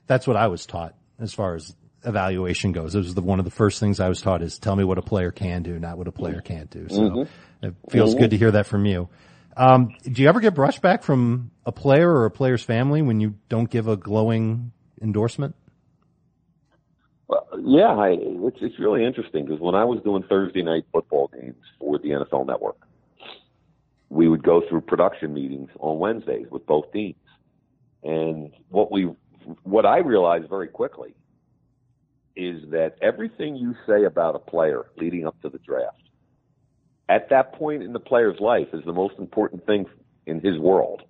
That's 0.06 0.26
what 0.26 0.36
I 0.36 0.48
was 0.48 0.66
taught 0.66 0.94
as 1.18 1.32
far 1.32 1.54
as 1.54 1.74
evaluation 2.04 2.72
goes. 2.72 2.94
It 2.94 2.98
was 2.98 3.14
the, 3.14 3.22
one 3.22 3.38
of 3.38 3.44
the 3.44 3.50
first 3.50 3.80
things 3.80 3.98
I 4.00 4.08
was 4.08 4.20
taught 4.20 4.42
is 4.42 4.58
tell 4.58 4.76
me 4.76 4.84
what 4.84 4.98
a 4.98 5.02
player 5.02 5.32
can 5.32 5.62
do, 5.62 5.78
not 5.78 5.98
what 5.98 6.06
a 6.06 6.12
player 6.12 6.40
can't 6.40 6.70
do. 6.70 6.88
So 6.88 7.00
Mhm. 7.00 7.28
it 7.62 7.74
feels 7.90 8.14
Mhm. 8.14 8.18
good 8.18 8.30
to 8.30 8.36
hear 8.36 8.52
that 8.52 8.66
from 8.66 8.86
you. 8.86 9.08
Um, 9.56 9.94
do 10.04 10.22
you 10.22 10.28
ever 10.28 10.40
get 10.40 10.54
brushed 10.54 10.82
back 10.82 11.02
from 11.02 11.50
a 11.64 11.72
player 11.72 12.10
or 12.10 12.26
a 12.26 12.30
player's 12.30 12.62
family 12.62 13.02
when 13.02 13.20
you 13.20 13.34
don't 13.48 13.68
give 13.70 13.88
a 13.88 13.96
glowing 13.96 14.72
endorsement? 15.00 15.54
Well, 17.26 17.48
yeah, 17.58 17.96
I, 17.96 18.10
it's, 18.20 18.58
it's 18.60 18.78
really 18.78 19.04
interesting 19.04 19.46
because 19.46 19.60
when 19.60 19.74
I 19.74 19.84
was 19.84 20.00
doing 20.04 20.22
Thursday 20.28 20.62
night 20.62 20.84
football 20.92 21.28
games 21.32 21.56
for 21.80 21.98
the 21.98 22.10
NFL 22.10 22.46
Network, 22.46 22.76
we 24.10 24.28
would 24.28 24.42
go 24.42 24.62
through 24.68 24.82
production 24.82 25.34
meetings 25.34 25.70
on 25.80 25.98
Wednesdays 25.98 26.46
with 26.50 26.64
both 26.66 26.92
teams. 26.92 27.16
And 28.06 28.52
what 28.68 28.92
we, 28.92 29.10
what 29.64 29.84
I 29.84 29.98
realized 29.98 30.48
very 30.48 30.68
quickly 30.68 31.16
is 32.36 32.62
that 32.70 32.96
everything 33.02 33.56
you 33.56 33.74
say 33.84 34.04
about 34.04 34.36
a 34.36 34.38
player 34.38 34.86
leading 34.96 35.26
up 35.26 35.40
to 35.42 35.48
the 35.48 35.58
draft, 35.58 36.02
at 37.08 37.28
that 37.30 37.54
point 37.54 37.82
in 37.82 37.92
the 37.92 37.98
player's 38.00 38.38
life, 38.38 38.68
is 38.72 38.84
the 38.84 38.92
most 38.92 39.14
important 39.18 39.66
thing 39.66 39.86
in 40.26 40.40
his 40.40 40.56
world. 40.58 41.02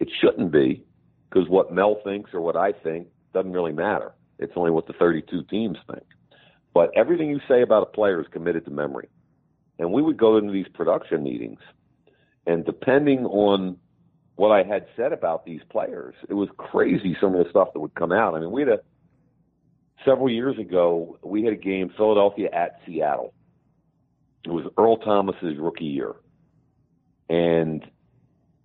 It 0.00 0.08
shouldn't 0.20 0.50
be 0.50 0.84
because 1.28 1.48
what 1.48 1.72
Mel 1.72 2.00
thinks 2.02 2.34
or 2.34 2.40
what 2.40 2.56
I 2.56 2.72
think 2.72 3.06
doesn't 3.32 3.52
really 3.52 3.72
matter. 3.72 4.12
It's 4.40 4.52
only 4.56 4.72
what 4.72 4.88
the 4.88 4.94
32 4.94 5.44
teams 5.44 5.78
think. 5.86 6.04
But 6.74 6.90
everything 6.96 7.28
you 7.28 7.40
say 7.46 7.62
about 7.62 7.84
a 7.84 7.86
player 7.86 8.20
is 8.20 8.26
committed 8.32 8.64
to 8.64 8.72
memory. 8.72 9.08
And 9.78 9.92
we 9.92 10.02
would 10.02 10.16
go 10.16 10.36
into 10.36 10.52
these 10.52 10.68
production 10.74 11.22
meetings, 11.22 11.60
and 12.46 12.64
depending 12.64 13.24
on 13.26 13.76
what 14.40 14.52
I 14.52 14.62
had 14.62 14.86
said 14.96 15.12
about 15.12 15.44
these 15.44 15.60
players, 15.68 16.14
it 16.30 16.32
was 16.32 16.48
crazy 16.56 17.14
some 17.20 17.34
of 17.34 17.44
the 17.44 17.50
stuff 17.50 17.74
that 17.74 17.80
would 17.80 17.94
come 17.94 18.10
out. 18.10 18.34
I 18.34 18.40
mean, 18.40 18.50
we 18.50 18.62
had 18.62 18.70
a 18.70 18.80
several 20.02 20.30
years 20.30 20.58
ago, 20.58 21.18
we 21.22 21.44
had 21.44 21.52
a 21.52 21.56
game 21.56 21.92
Philadelphia 21.94 22.48
at 22.50 22.80
Seattle. 22.86 23.34
It 24.46 24.50
was 24.50 24.64
Earl 24.78 24.96
Thomas's 24.96 25.58
rookie 25.58 25.84
year. 25.84 26.14
And 27.28 27.84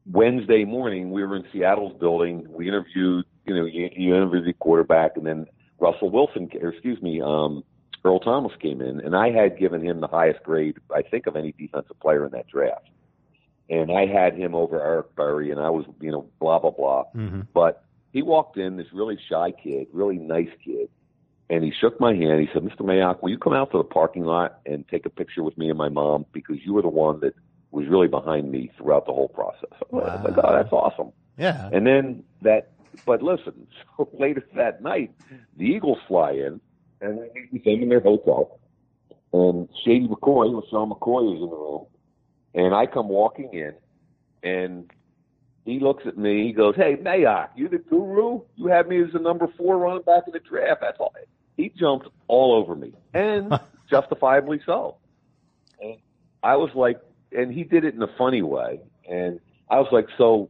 Wednesday 0.10 0.64
morning, 0.64 1.12
we 1.12 1.26
were 1.26 1.36
in 1.36 1.44
Seattle's 1.52 2.00
building. 2.00 2.48
We 2.50 2.70
interviewed, 2.70 3.26
you 3.46 3.54
know, 3.54 3.66
you, 3.66 3.90
you 3.98 4.16
interviewed 4.16 4.46
the 4.46 4.54
quarterback, 4.54 5.18
and 5.18 5.26
then 5.26 5.46
Russell 5.78 6.10
Wilson, 6.10 6.50
or 6.62 6.70
excuse 6.70 7.02
me, 7.02 7.20
um, 7.20 7.66
Earl 8.06 8.22
Thomas 8.22 8.54
came 8.62 8.80
in, 8.80 9.02
and 9.02 9.14
I 9.14 9.30
had 9.30 9.60
given 9.60 9.84
him 9.84 10.00
the 10.00 10.08
highest 10.08 10.42
grade, 10.42 10.78
I 10.96 11.02
think, 11.02 11.28
of 11.28 11.36
any 11.36 11.52
defensive 11.52 12.00
player 12.00 12.24
in 12.24 12.32
that 12.32 12.48
draft. 12.48 12.88
And 13.70 13.92
I 13.92 14.06
had 14.06 14.36
him 14.38 14.54
over 14.54 14.82
Eric 14.82 15.16
Berry, 15.16 15.52
and 15.52 15.60
I 15.60 15.70
was, 15.70 15.86
you 16.00 16.12
know, 16.12 16.30
blah 16.40 16.60
blah 16.60 16.72
blah. 16.72 17.06
Mm-hmm. 17.16 17.42
But 17.54 17.84
he 18.12 18.22
walked 18.22 18.58
in, 18.58 18.78
this 18.78 18.88
really 18.94 19.18
shy 19.30 19.52
kid, 19.52 19.88
really 19.92 20.18
nice 20.18 20.50
kid, 20.64 20.90
and 21.50 21.64
he 21.64 21.72
shook 21.72 22.00
my 22.00 22.14
hand. 22.14 22.42
He 22.42 22.50
said, 22.54 22.64
"Mr. 22.64 22.82
Mayock, 22.82 23.22
will 23.22 23.30
you 23.30 23.38
come 23.38 23.54
out 23.54 23.72
to 23.72 23.78
the 23.78 23.84
parking 23.84 24.24
lot 24.24 24.60
and 24.66 24.88
take 24.88 25.06
a 25.06 25.10
picture 25.10 25.44
with 25.44 25.58
me 25.58 25.70
and 25.70 25.78
my 25.78 25.90
mom 25.90 26.26
because 26.32 26.58
you 26.64 26.74
were 26.74 26.82
the 26.82 26.90
one 26.90 27.20
that 27.22 27.34
was 27.72 27.88
really 27.88 28.08
behind 28.08 28.52
me 28.52 28.72
throughout 28.78 29.06
the 29.06 29.14
whole 29.14 29.30
process." 29.30 29.72
I 29.92 29.96
was 29.96 30.22
like, 30.24 30.38
"Oh, 30.46 30.54
that's 30.54 30.72
awesome." 30.72 31.12
Yeah. 31.38 31.70
And 31.74 31.86
then 31.86 32.24
that, 32.42 32.72
but 33.06 33.22
listen, 33.22 33.68
so 33.98 34.10
later 34.14 34.44
that 34.56 34.82
night, 34.82 35.12
the 35.58 35.66
Eagles 35.66 36.00
fly 36.08 36.32
in, 36.32 36.62
and 37.02 37.20
they 37.20 37.30
meet 37.34 37.52
with 37.52 37.66
in 37.66 37.90
their 37.90 38.00
hotel. 38.00 38.60
And 39.34 39.68
Shady 39.84 40.08
McCoy, 40.08 40.48
LeSean 40.54 40.98
McCoy, 40.98 41.36
is 41.36 41.42
in 41.42 41.50
the 41.50 41.56
room. 41.56 41.86
And 42.56 42.74
I 42.74 42.86
come 42.86 43.10
walking 43.10 43.54
in, 43.54 43.74
and 44.42 44.90
he 45.66 45.80
looks 45.80 46.06
at 46.08 46.18
me. 46.18 46.48
He 46.48 46.54
goes, 46.54 46.76
"Hey, 46.76 46.96
Mayock, 46.96 47.50
you 47.56 47.68
the 47.68 47.80
guru? 47.80 48.42
You 48.56 48.68
had 48.68 48.88
me 48.88 49.04
as 49.04 49.12
the 49.12 49.20
number 49.20 49.48
four 49.58 49.78
running 49.78 50.04
back 50.04 50.24
in 50.26 50.34
the 50.34 50.40
draft." 50.40 50.80
That's 50.82 50.98
all. 51.00 51.14
He 51.58 51.70
jumped 51.70 52.08
all 52.28 52.54
over 52.54 52.76
me, 52.76 52.94
and 53.14 53.60
justifiably 53.90 54.62
so. 54.66 54.96
And 55.82 55.98
I 56.44 56.56
was 56.56 56.70
like, 56.76 57.00
and 57.36 57.52
he 57.52 57.64
did 57.64 57.84
it 57.84 57.94
in 57.94 58.02
a 58.02 58.16
funny 58.18 58.42
way. 58.42 58.80
And 59.10 59.42
I 59.70 59.80
was 59.80 59.92
like, 59.92 60.08
"So, 60.18 60.50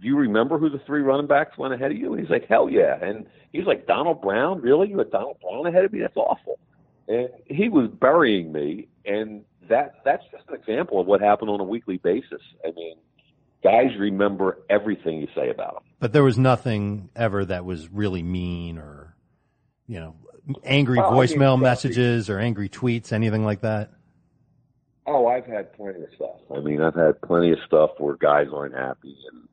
do 0.00 0.08
you 0.08 0.16
remember 0.16 0.58
who 0.58 0.68
the 0.68 0.80
three 0.80 1.02
running 1.02 1.28
backs 1.28 1.56
went 1.56 1.72
ahead 1.72 1.92
of 1.92 1.96
you?" 1.96 2.12
And 2.12 2.20
he's 2.20 2.30
like, 2.30 2.46
"Hell 2.46 2.68
yeah!" 2.68 2.98
And 3.00 3.26
he's 3.52 3.64
like, 3.64 3.86
"Donald 3.86 4.20
Brown, 4.22 4.60
really? 4.60 4.88
You 4.88 4.98
had 4.98 5.12
Donald 5.12 5.38
Brown 5.40 5.66
ahead 5.66 5.84
of 5.84 5.92
me? 5.92 6.00
That's 6.00 6.16
awful." 6.16 6.58
And 7.06 7.28
he 7.46 7.68
was 7.68 7.88
burying 7.88 8.50
me, 8.50 8.88
and 9.04 9.44
that 9.68 9.94
that's 10.04 10.24
just 10.30 10.44
an 10.48 10.54
example 10.54 11.00
of 11.00 11.06
what 11.06 11.20
happened 11.20 11.50
on 11.50 11.60
a 11.60 11.64
weekly 11.64 11.98
basis. 11.98 12.40
I 12.64 12.70
mean, 12.72 12.96
guys 13.64 13.96
remember 13.98 14.58
everything 14.68 15.20
you 15.20 15.28
say 15.34 15.50
about 15.50 15.74
them. 15.74 15.82
But 15.98 16.12
there 16.12 16.22
was 16.22 16.38
nothing 16.38 17.08
ever 17.16 17.44
that 17.46 17.64
was 17.64 17.88
really 17.88 18.22
mean 18.22 18.78
or, 18.78 19.16
you 19.86 19.98
know, 19.98 20.14
angry 20.62 20.98
Well, 20.98 21.08
I 21.08 21.12
mean, 21.12 21.20
voicemail 21.20 21.60
messages 21.60 22.28
or 22.28 22.38
angry 22.38 22.68
tweets, 22.68 23.12
anything 23.12 23.44
like 23.44 23.62
that. 23.62 23.90
Oh, 25.06 25.26
I've 25.26 25.46
had 25.46 25.72
plenty 25.74 26.02
of 26.02 26.08
stuff. 26.14 26.36
I 26.54 26.60
mean, 26.60 26.80
I've 26.80 26.94
had 26.94 27.20
plenty 27.22 27.52
of 27.52 27.58
stuff 27.66 27.90
where 27.98 28.16
guys 28.16 28.46
aren't 28.54 28.74
happy, 28.74 29.16
and 29.30 29.48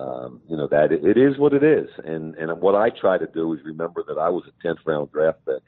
um, 0.00 0.40
you 0.48 0.56
know 0.56 0.68
that 0.68 0.92
it, 0.92 1.04
it 1.04 1.16
is 1.16 1.38
what 1.38 1.52
it 1.52 1.64
is. 1.64 1.88
And 2.04 2.36
and 2.36 2.60
what 2.60 2.76
I 2.76 2.90
try 2.90 3.18
to 3.18 3.26
do 3.26 3.52
is 3.54 3.60
remember 3.64 4.04
that 4.06 4.16
I 4.16 4.28
was 4.28 4.44
a 4.46 4.62
tenth 4.62 4.78
round 4.84 5.10
draft 5.10 5.38
pick, 5.44 5.62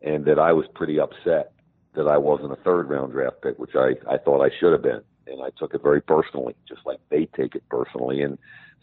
and 0.00 0.24
that 0.24 0.38
I 0.38 0.52
was 0.52 0.64
pretty 0.74 0.98
upset 0.98 1.53
that 1.94 2.06
I 2.06 2.18
wasn't 2.18 2.52
a 2.52 2.56
third 2.56 2.88
round 2.88 3.12
draft 3.12 3.42
pick, 3.42 3.58
which 3.58 3.74
I 3.74 3.92
I 4.08 4.18
thought 4.18 4.44
I 4.44 4.50
should 4.60 4.72
have 4.72 4.82
been, 4.82 5.02
and 5.26 5.42
I 5.42 5.50
took 5.58 5.74
it 5.74 5.82
very 5.82 6.00
personally, 6.00 6.54
just 6.68 6.80
like 6.84 7.00
they 7.10 7.26
take 7.26 7.54
it 7.54 7.62
personally. 7.68 8.22
And 8.22 8.38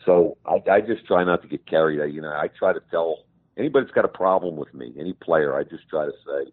so 0.06 0.38
I, 0.46 0.62
I 0.70 0.82
just 0.82 1.06
try 1.06 1.24
not 1.24 1.42
to 1.44 1.48
get 1.48 1.66
carried. 1.66 2.14
You 2.14 2.22
know, 2.22 2.32
I 2.32 2.48
try 2.58 2.74
to 2.74 2.82
tell 2.90 3.20
anybody 3.58 3.86
that's 3.86 3.96
got 3.96 4.06
a 4.06 4.10
problem 4.10 4.56
with 4.56 4.74
me, 4.74 4.94
any 5.00 5.14
player, 5.14 5.56
I 5.56 5.64
just 5.64 5.88
try 5.90 6.06
to 6.06 6.14
say 6.26 6.52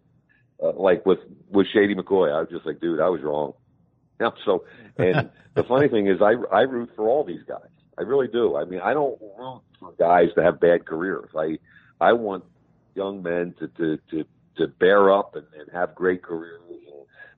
uh, 0.61 0.73
like 0.73 1.05
with 1.05 1.19
with 1.49 1.67
Shady 1.73 1.95
McCoy, 1.95 2.33
I 2.35 2.39
was 2.41 2.49
just 2.49 2.65
like, 2.65 2.79
dude, 2.79 2.99
I 2.99 3.09
was 3.09 3.21
wrong. 3.21 3.53
Yeah. 4.21 4.31
So, 4.43 4.65
and 4.97 5.29
the 5.55 5.63
funny 5.63 5.87
thing 5.87 6.07
is, 6.07 6.17
I 6.21 6.33
I 6.53 6.63
root 6.63 6.89
for 6.93 7.07
all 7.07 7.23
these 7.23 7.43
guys. 7.47 7.69
I 7.97 8.01
really 8.01 8.27
do. 8.27 8.57
I 8.57 8.65
mean, 8.65 8.81
I 8.81 8.93
don't 8.93 9.17
root 9.21 9.61
for 9.79 9.93
guys 9.97 10.27
to 10.35 10.43
have 10.43 10.59
bad 10.59 10.85
careers. 10.85 11.29
I 11.37 11.57
I 12.01 12.11
want 12.11 12.43
young 12.95 13.23
men 13.23 13.55
to 13.59 13.69
to 13.69 13.97
to 14.11 14.25
to 14.59 14.67
bear 14.67 15.11
up 15.11 15.35
and, 15.35 15.47
and 15.59 15.69
have 15.73 15.95
great 15.95 16.21
careers 16.21 16.61
and 16.69 16.79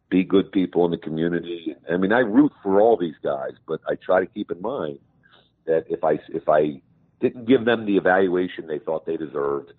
be 0.09 0.23
good 0.23 0.51
people 0.51 0.83
in 0.85 0.91
the 0.91 0.97
community. 0.97 1.75
I 1.89 1.95
mean, 1.97 2.11
I 2.11 2.19
root 2.19 2.51
for 2.61 2.81
all 2.81 2.97
these 2.97 3.15
guys, 3.23 3.53
but 3.65 3.79
I 3.87 3.95
try 3.95 4.19
to 4.19 4.25
keep 4.25 4.51
in 4.51 4.61
mind 4.61 4.99
that 5.65 5.85
if 5.89 6.03
I 6.03 6.19
if 6.29 6.49
I 6.49 6.81
didn't 7.21 7.45
give 7.47 7.65
them 7.65 7.85
the 7.85 7.95
evaluation 7.97 8.67
they 8.67 8.79
thought 8.79 9.05
they 9.05 9.15
deserved, 9.15 9.71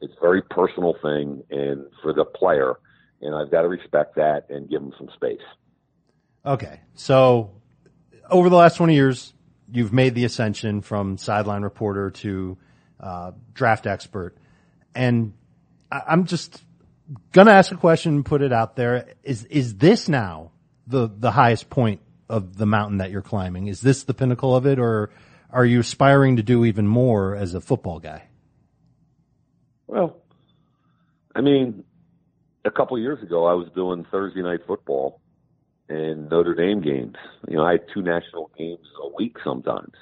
it's 0.00 0.12
a 0.16 0.20
very 0.20 0.42
personal 0.42 0.94
thing, 1.00 1.42
and 1.50 1.86
for 2.02 2.12
the 2.12 2.24
player, 2.24 2.74
and 3.22 3.34
I've 3.34 3.50
got 3.50 3.62
to 3.62 3.68
respect 3.68 4.16
that 4.16 4.50
and 4.50 4.68
give 4.68 4.80
them 4.80 4.92
some 4.98 5.08
space. 5.14 5.40
Okay, 6.44 6.80
so 6.94 7.52
over 8.30 8.50
the 8.50 8.56
last 8.56 8.76
twenty 8.76 8.94
years, 8.94 9.32
you've 9.72 9.92
made 9.92 10.14
the 10.14 10.24
ascension 10.24 10.82
from 10.82 11.16
sideline 11.16 11.62
reporter 11.62 12.10
to 12.10 12.58
uh, 13.00 13.32
draft 13.54 13.86
expert, 13.86 14.36
and 14.94 15.32
I, 15.90 16.02
I'm 16.08 16.24
just 16.26 16.62
gonna 17.32 17.52
ask 17.52 17.72
a 17.72 17.76
question 17.76 18.16
and 18.16 18.24
put 18.24 18.42
it 18.42 18.52
out 18.52 18.76
there: 18.76 19.14
is 19.22 19.44
is 19.44 19.76
this 19.76 20.08
now 20.08 20.52
the 20.86 21.08
the 21.08 21.30
highest 21.30 21.70
point 21.70 22.00
of 22.28 22.56
the 22.56 22.66
mountain 22.66 22.98
that 22.98 23.10
you're 23.10 23.22
climbing? 23.22 23.68
Is 23.68 23.80
this 23.80 24.04
the 24.04 24.14
pinnacle 24.14 24.54
of 24.54 24.66
it, 24.66 24.78
or 24.78 25.10
are 25.50 25.64
you 25.64 25.80
aspiring 25.80 26.36
to 26.36 26.42
do 26.42 26.64
even 26.64 26.86
more 26.86 27.34
as 27.34 27.54
a 27.54 27.60
football 27.60 28.00
guy? 28.00 28.24
Well, 29.86 30.16
I 31.34 31.40
mean, 31.40 31.84
a 32.64 32.70
couple 32.70 32.98
years 32.98 33.22
ago, 33.22 33.46
I 33.46 33.54
was 33.54 33.68
doing 33.74 34.04
Thursday 34.10 34.42
night 34.42 34.60
football 34.66 35.20
and 35.88 36.28
Notre 36.28 36.54
Dame 36.54 36.82
games. 36.82 37.16
You 37.48 37.56
know, 37.56 37.64
I 37.64 37.72
had 37.72 37.84
two 37.92 38.02
national 38.02 38.50
games 38.58 38.86
a 39.02 39.08
week 39.16 39.36
sometimes. 39.42 39.92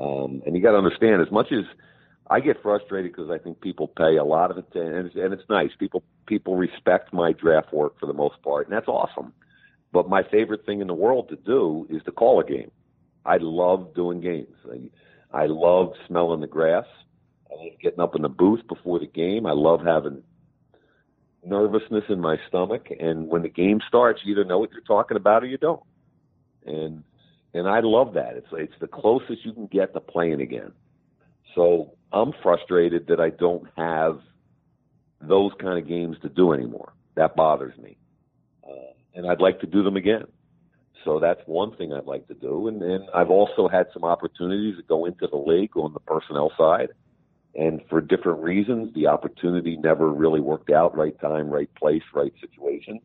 Um, 0.00 0.42
and 0.46 0.54
you 0.54 0.62
got 0.62 0.72
to 0.72 0.78
understand, 0.78 1.20
as 1.20 1.30
much 1.32 1.48
as 1.52 1.64
I 2.30 2.38
get 2.38 2.62
frustrated 2.62 3.12
because 3.12 3.28
I 3.28 3.38
think 3.38 3.60
people 3.60 3.88
pay 3.88 4.16
a 4.16 4.24
lot 4.24 4.52
of 4.52 4.56
attention, 4.56 4.94
and 4.94 5.06
it's, 5.08 5.16
and 5.16 5.34
it's 5.34 5.42
nice. 5.50 5.70
People 5.78 6.04
people 6.26 6.56
respect 6.56 7.12
my 7.12 7.32
draft 7.32 7.72
work 7.72 7.98
for 7.98 8.06
the 8.06 8.12
most 8.12 8.40
part, 8.42 8.68
and 8.68 8.76
that's 8.76 8.86
awesome. 8.86 9.32
But 9.92 10.08
my 10.08 10.22
favorite 10.22 10.64
thing 10.64 10.80
in 10.80 10.86
the 10.86 10.94
world 10.94 11.28
to 11.30 11.36
do 11.36 11.88
is 11.90 12.02
to 12.04 12.12
call 12.12 12.38
a 12.38 12.44
game. 12.44 12.70
I 13.26 13.38
love 13.40 13.94
doing 13.94 14.20
games. 14.20 14.54
I, 14.70 15.42
I 15.42 15.46
love 15.46 15.92
smelling 16.06 16.40
the 16.40 16.46
grass. 16.46 16.84
I 17.50 17.64
love 17.64 17.72
getting 17.82 18.00
up 18.00 18.14
in 18.14 18.22
the 18.22 18.28
booth 18.28 18.66
before 18.68 19.00
the 19.00 19.06
game. 19.06 19.44
I 19.44 19.52
love 19.52 19.80
having 19.84 20.22
nervousness 21.44 22.04
in 22.08 22.20
my 22.20 22.36
stomach. 22.46 22.86
And 23.00 23.26
when 23.26 23.42
the 23.42 23.48
game 23.48 23.80
starts, 23.88 24.20
you 24.24 24.32
either 24.32 24.44
know 24.44 24.60
what 24.60 24.70
you're 24.70 24.82
talking 24.82 25.16
about 25.16 25.42
or 25.42 25.46
you 25.46 25.58
don't. 25.58 25.82
And 26.64 27.02
and 27.52 27.66
I 27.66 27.80
love 27.80 28.14
that. 28.14 28.36
It's 28.36 28.46
it's 28.52 28.78
the 28.80 28.86
closest 28.86 29.44
you 29.44 29.52
can 29.52 29.66
get 29.66 29.92
to 29.94 30.00
playing 30.00 30.40
again. 30.40 30.70
So 31.54 31.94
I'm 32.12 32.32
frustrated 32.42 33.06
that 33.08 33.20
I 33.20 33.30
don't 33.30 33.66
have 33.76 34.20
those 35.20 35.52
kind 35.60 35.78
of 35.78 35.88
games 35.88 36.16
to 36.22 36.28
do 36.28 36.52
anymore. 36.52 36.92
That 37.16 37.36
bothers 37.36 37.76
me, 37.78 37.96
uh, 38.64 38.92
and 39.14 39.26
I'd 39.26 39.40
like 39.40 39.60
to 39.60 39.66
do 39.66 39.82
them 39.82 39.96
again. 39.96 40.24
So 41.04 41.18
that's 41.18 41.40
one 41.46 41.76
thing 41.76 41.92
I'd 41.92 42.06
like 42.06 42.28
to 42.28 42.34
do. 42.34 42.68
And 42.68 42.80
then 42.80 43.06
I've 43.14 43.30
also 43.30 43.68
had 43.68 43.86
some 43.92 44.04
opportunities 44.04 44.76
to 44.76 44.82
go 44.82 45.06
into 45.06 45.26
the 45.26 45.36
league 45.36 45.76
on 45.76 45.92
the 45.92 46.00
personnel 46.00 46.52
side 46.58 46.90
and 47.54 47.80
for 47.88 48.00
different 48.00 48.42
reasons, 48.42 48.94
the 48.94 49.08
opportunity 49.08 49.76
never 49.76 50.08
really 50.08 50.40
worked 50.40 50.70
out. 50.70 50.96
Right 50.96 51.18
time, 51.20 51.50
right 51.50 51.72
place, 51.74 52.02
right 52.14 52.32
situation. 52.40 53.00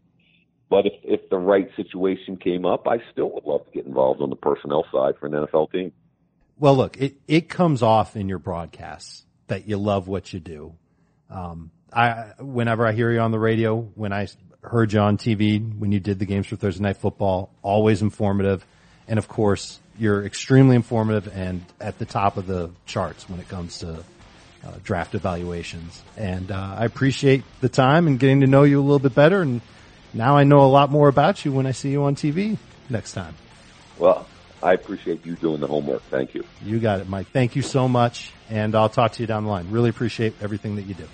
But 0.70 0.86
if, 0.86 0.94
if 1.04 1.30
the 1.30 1.38
right 1.38 1.68
situation 1.76 2.38
came 2.38 2.66
up, 2.66 2.88
I 2.88 2.98
still 3.12 3.32
would 3.32 3.46
love 3.46 3.66
to 3.66 3.72
get 3.72 3.86
involved 3.86 4.22
on 4.22 4.30
the 4.30 4.36
personnel 4.36 4.86
side 4.92 5.16
for 5.20 5.28
an 5.28 5.34
NFL 5.34 5.72
team. 5.72 5.92
Well, 6.58 6.76
look, 6.76 6.98
it, 6.98 7.16
it 7.28 7.50
comes 7.50 7.82
off 7.82 8.16
in 8.16 8.30
your 8.30 8.40
broadcasts 8.40 9.26
that 9.48 9.68
you 9.68 9.78
love 9.78 10.08
what 10.08 10.32
you 10.34 10.40
do. 10.40 10.74
Um, 11.30 11.72
I, 11.92 12.34
whenever 12.40 12.86
I 12.86 12.94
hear 12.94 13.12
you 13.12 13.20
on 13.20 13.32
the 13.32 13.40
radio, 13.40 13.82
when 13.96 14.14
I 14.14 14.28
heard 14.62 14.94
you 14.94 15.00
on 15.00 15.18
TV, 15.18 15.78
when 15.78 15.92
you 15.92 16.00
did 16.00 16.20
the 16.20 16.26
games 16.26 16.48
for 16.48 16.56
Thursday 16.56 16.84
Night 16.84 16.98
Football, 16.98 17.52
always 17.62 18.02
informative. 18.02 18.66
And 19.08 19.20
of 19.20 19.28
course, 19.28 19.80
you're 19.98 20.26
extremely 20.26 20.76
informative 20.76 21.28
and 21.36 21.64
at 21.80 22.00
the 22.00 22.06
top 22.06 22.38
of 22.38 22.48
the 22.48 22.72
charts 22.86 23.30
when 23.30 23.40
it 23.40 23.48
comes 23.48 23.80
to 23.80 24.04
uh, 24.66 24.72
draft 24.84 25.14
evaluations. 25.14 26.02
And 26.18 26.52
uh, 26.52 26.76
I 26.80 26.86
appreciate 26.86 27.44
the 27.62 27.70
time 27.70 28.08
and 28.08 28.20
getting 28.20 28.42
to 28.42 28.48
know 28.48 28.64
you 28.64 28.80
a 28.80 28.84
little 28.84 29.00
bit 29.00 29.14
better. 29.14 29.42
And 29.42 29.62
now 30.14 30.38
I 30.38 30.44
know 30.44 30.60
a 30.60 30.68
lot 30.68 30.90
more 30.90 31.08
about 31.08 31.46
you 31.46 31.52
when 31.52 31.66
I 31.66 31.72
see 31.72 31.92
you 31.92 32.04
on 32.04 32.16
TV 32.16 32.58
next 32.90 33.14
time. 33.14 33.36
Well, 33.98 34.28
I 34.64 34.74
appreciate 34.74 35.26
you 35.26 35.36
doing 35.36 35.60
the 35.60 35.68
homework. 35.68 36.02
Thank 36.04 36.34
you. 36.34 36.44
You 36.64 36.80
got 36.80 37.00
it, 37.00 37.10
Mike. 37.10 37.28
Thank 37.28 37.56
you 37.56 37.62
so 37.62 37.88
much. 37.88 38.32
And 38.50 38.76
I'll 38.76 38.90
talk 38.90 39.14
to 39.14 39.24
you 39.24 39.28
down 39.28 39.44
the 39.44 39.50
line. 39.50 39.70
Really 39.72 39.90
appreciate 39.90 40.34
everything 40.42 40.76
that 40.78 40.84
you 40.84 40.94
do. 40.94 41.08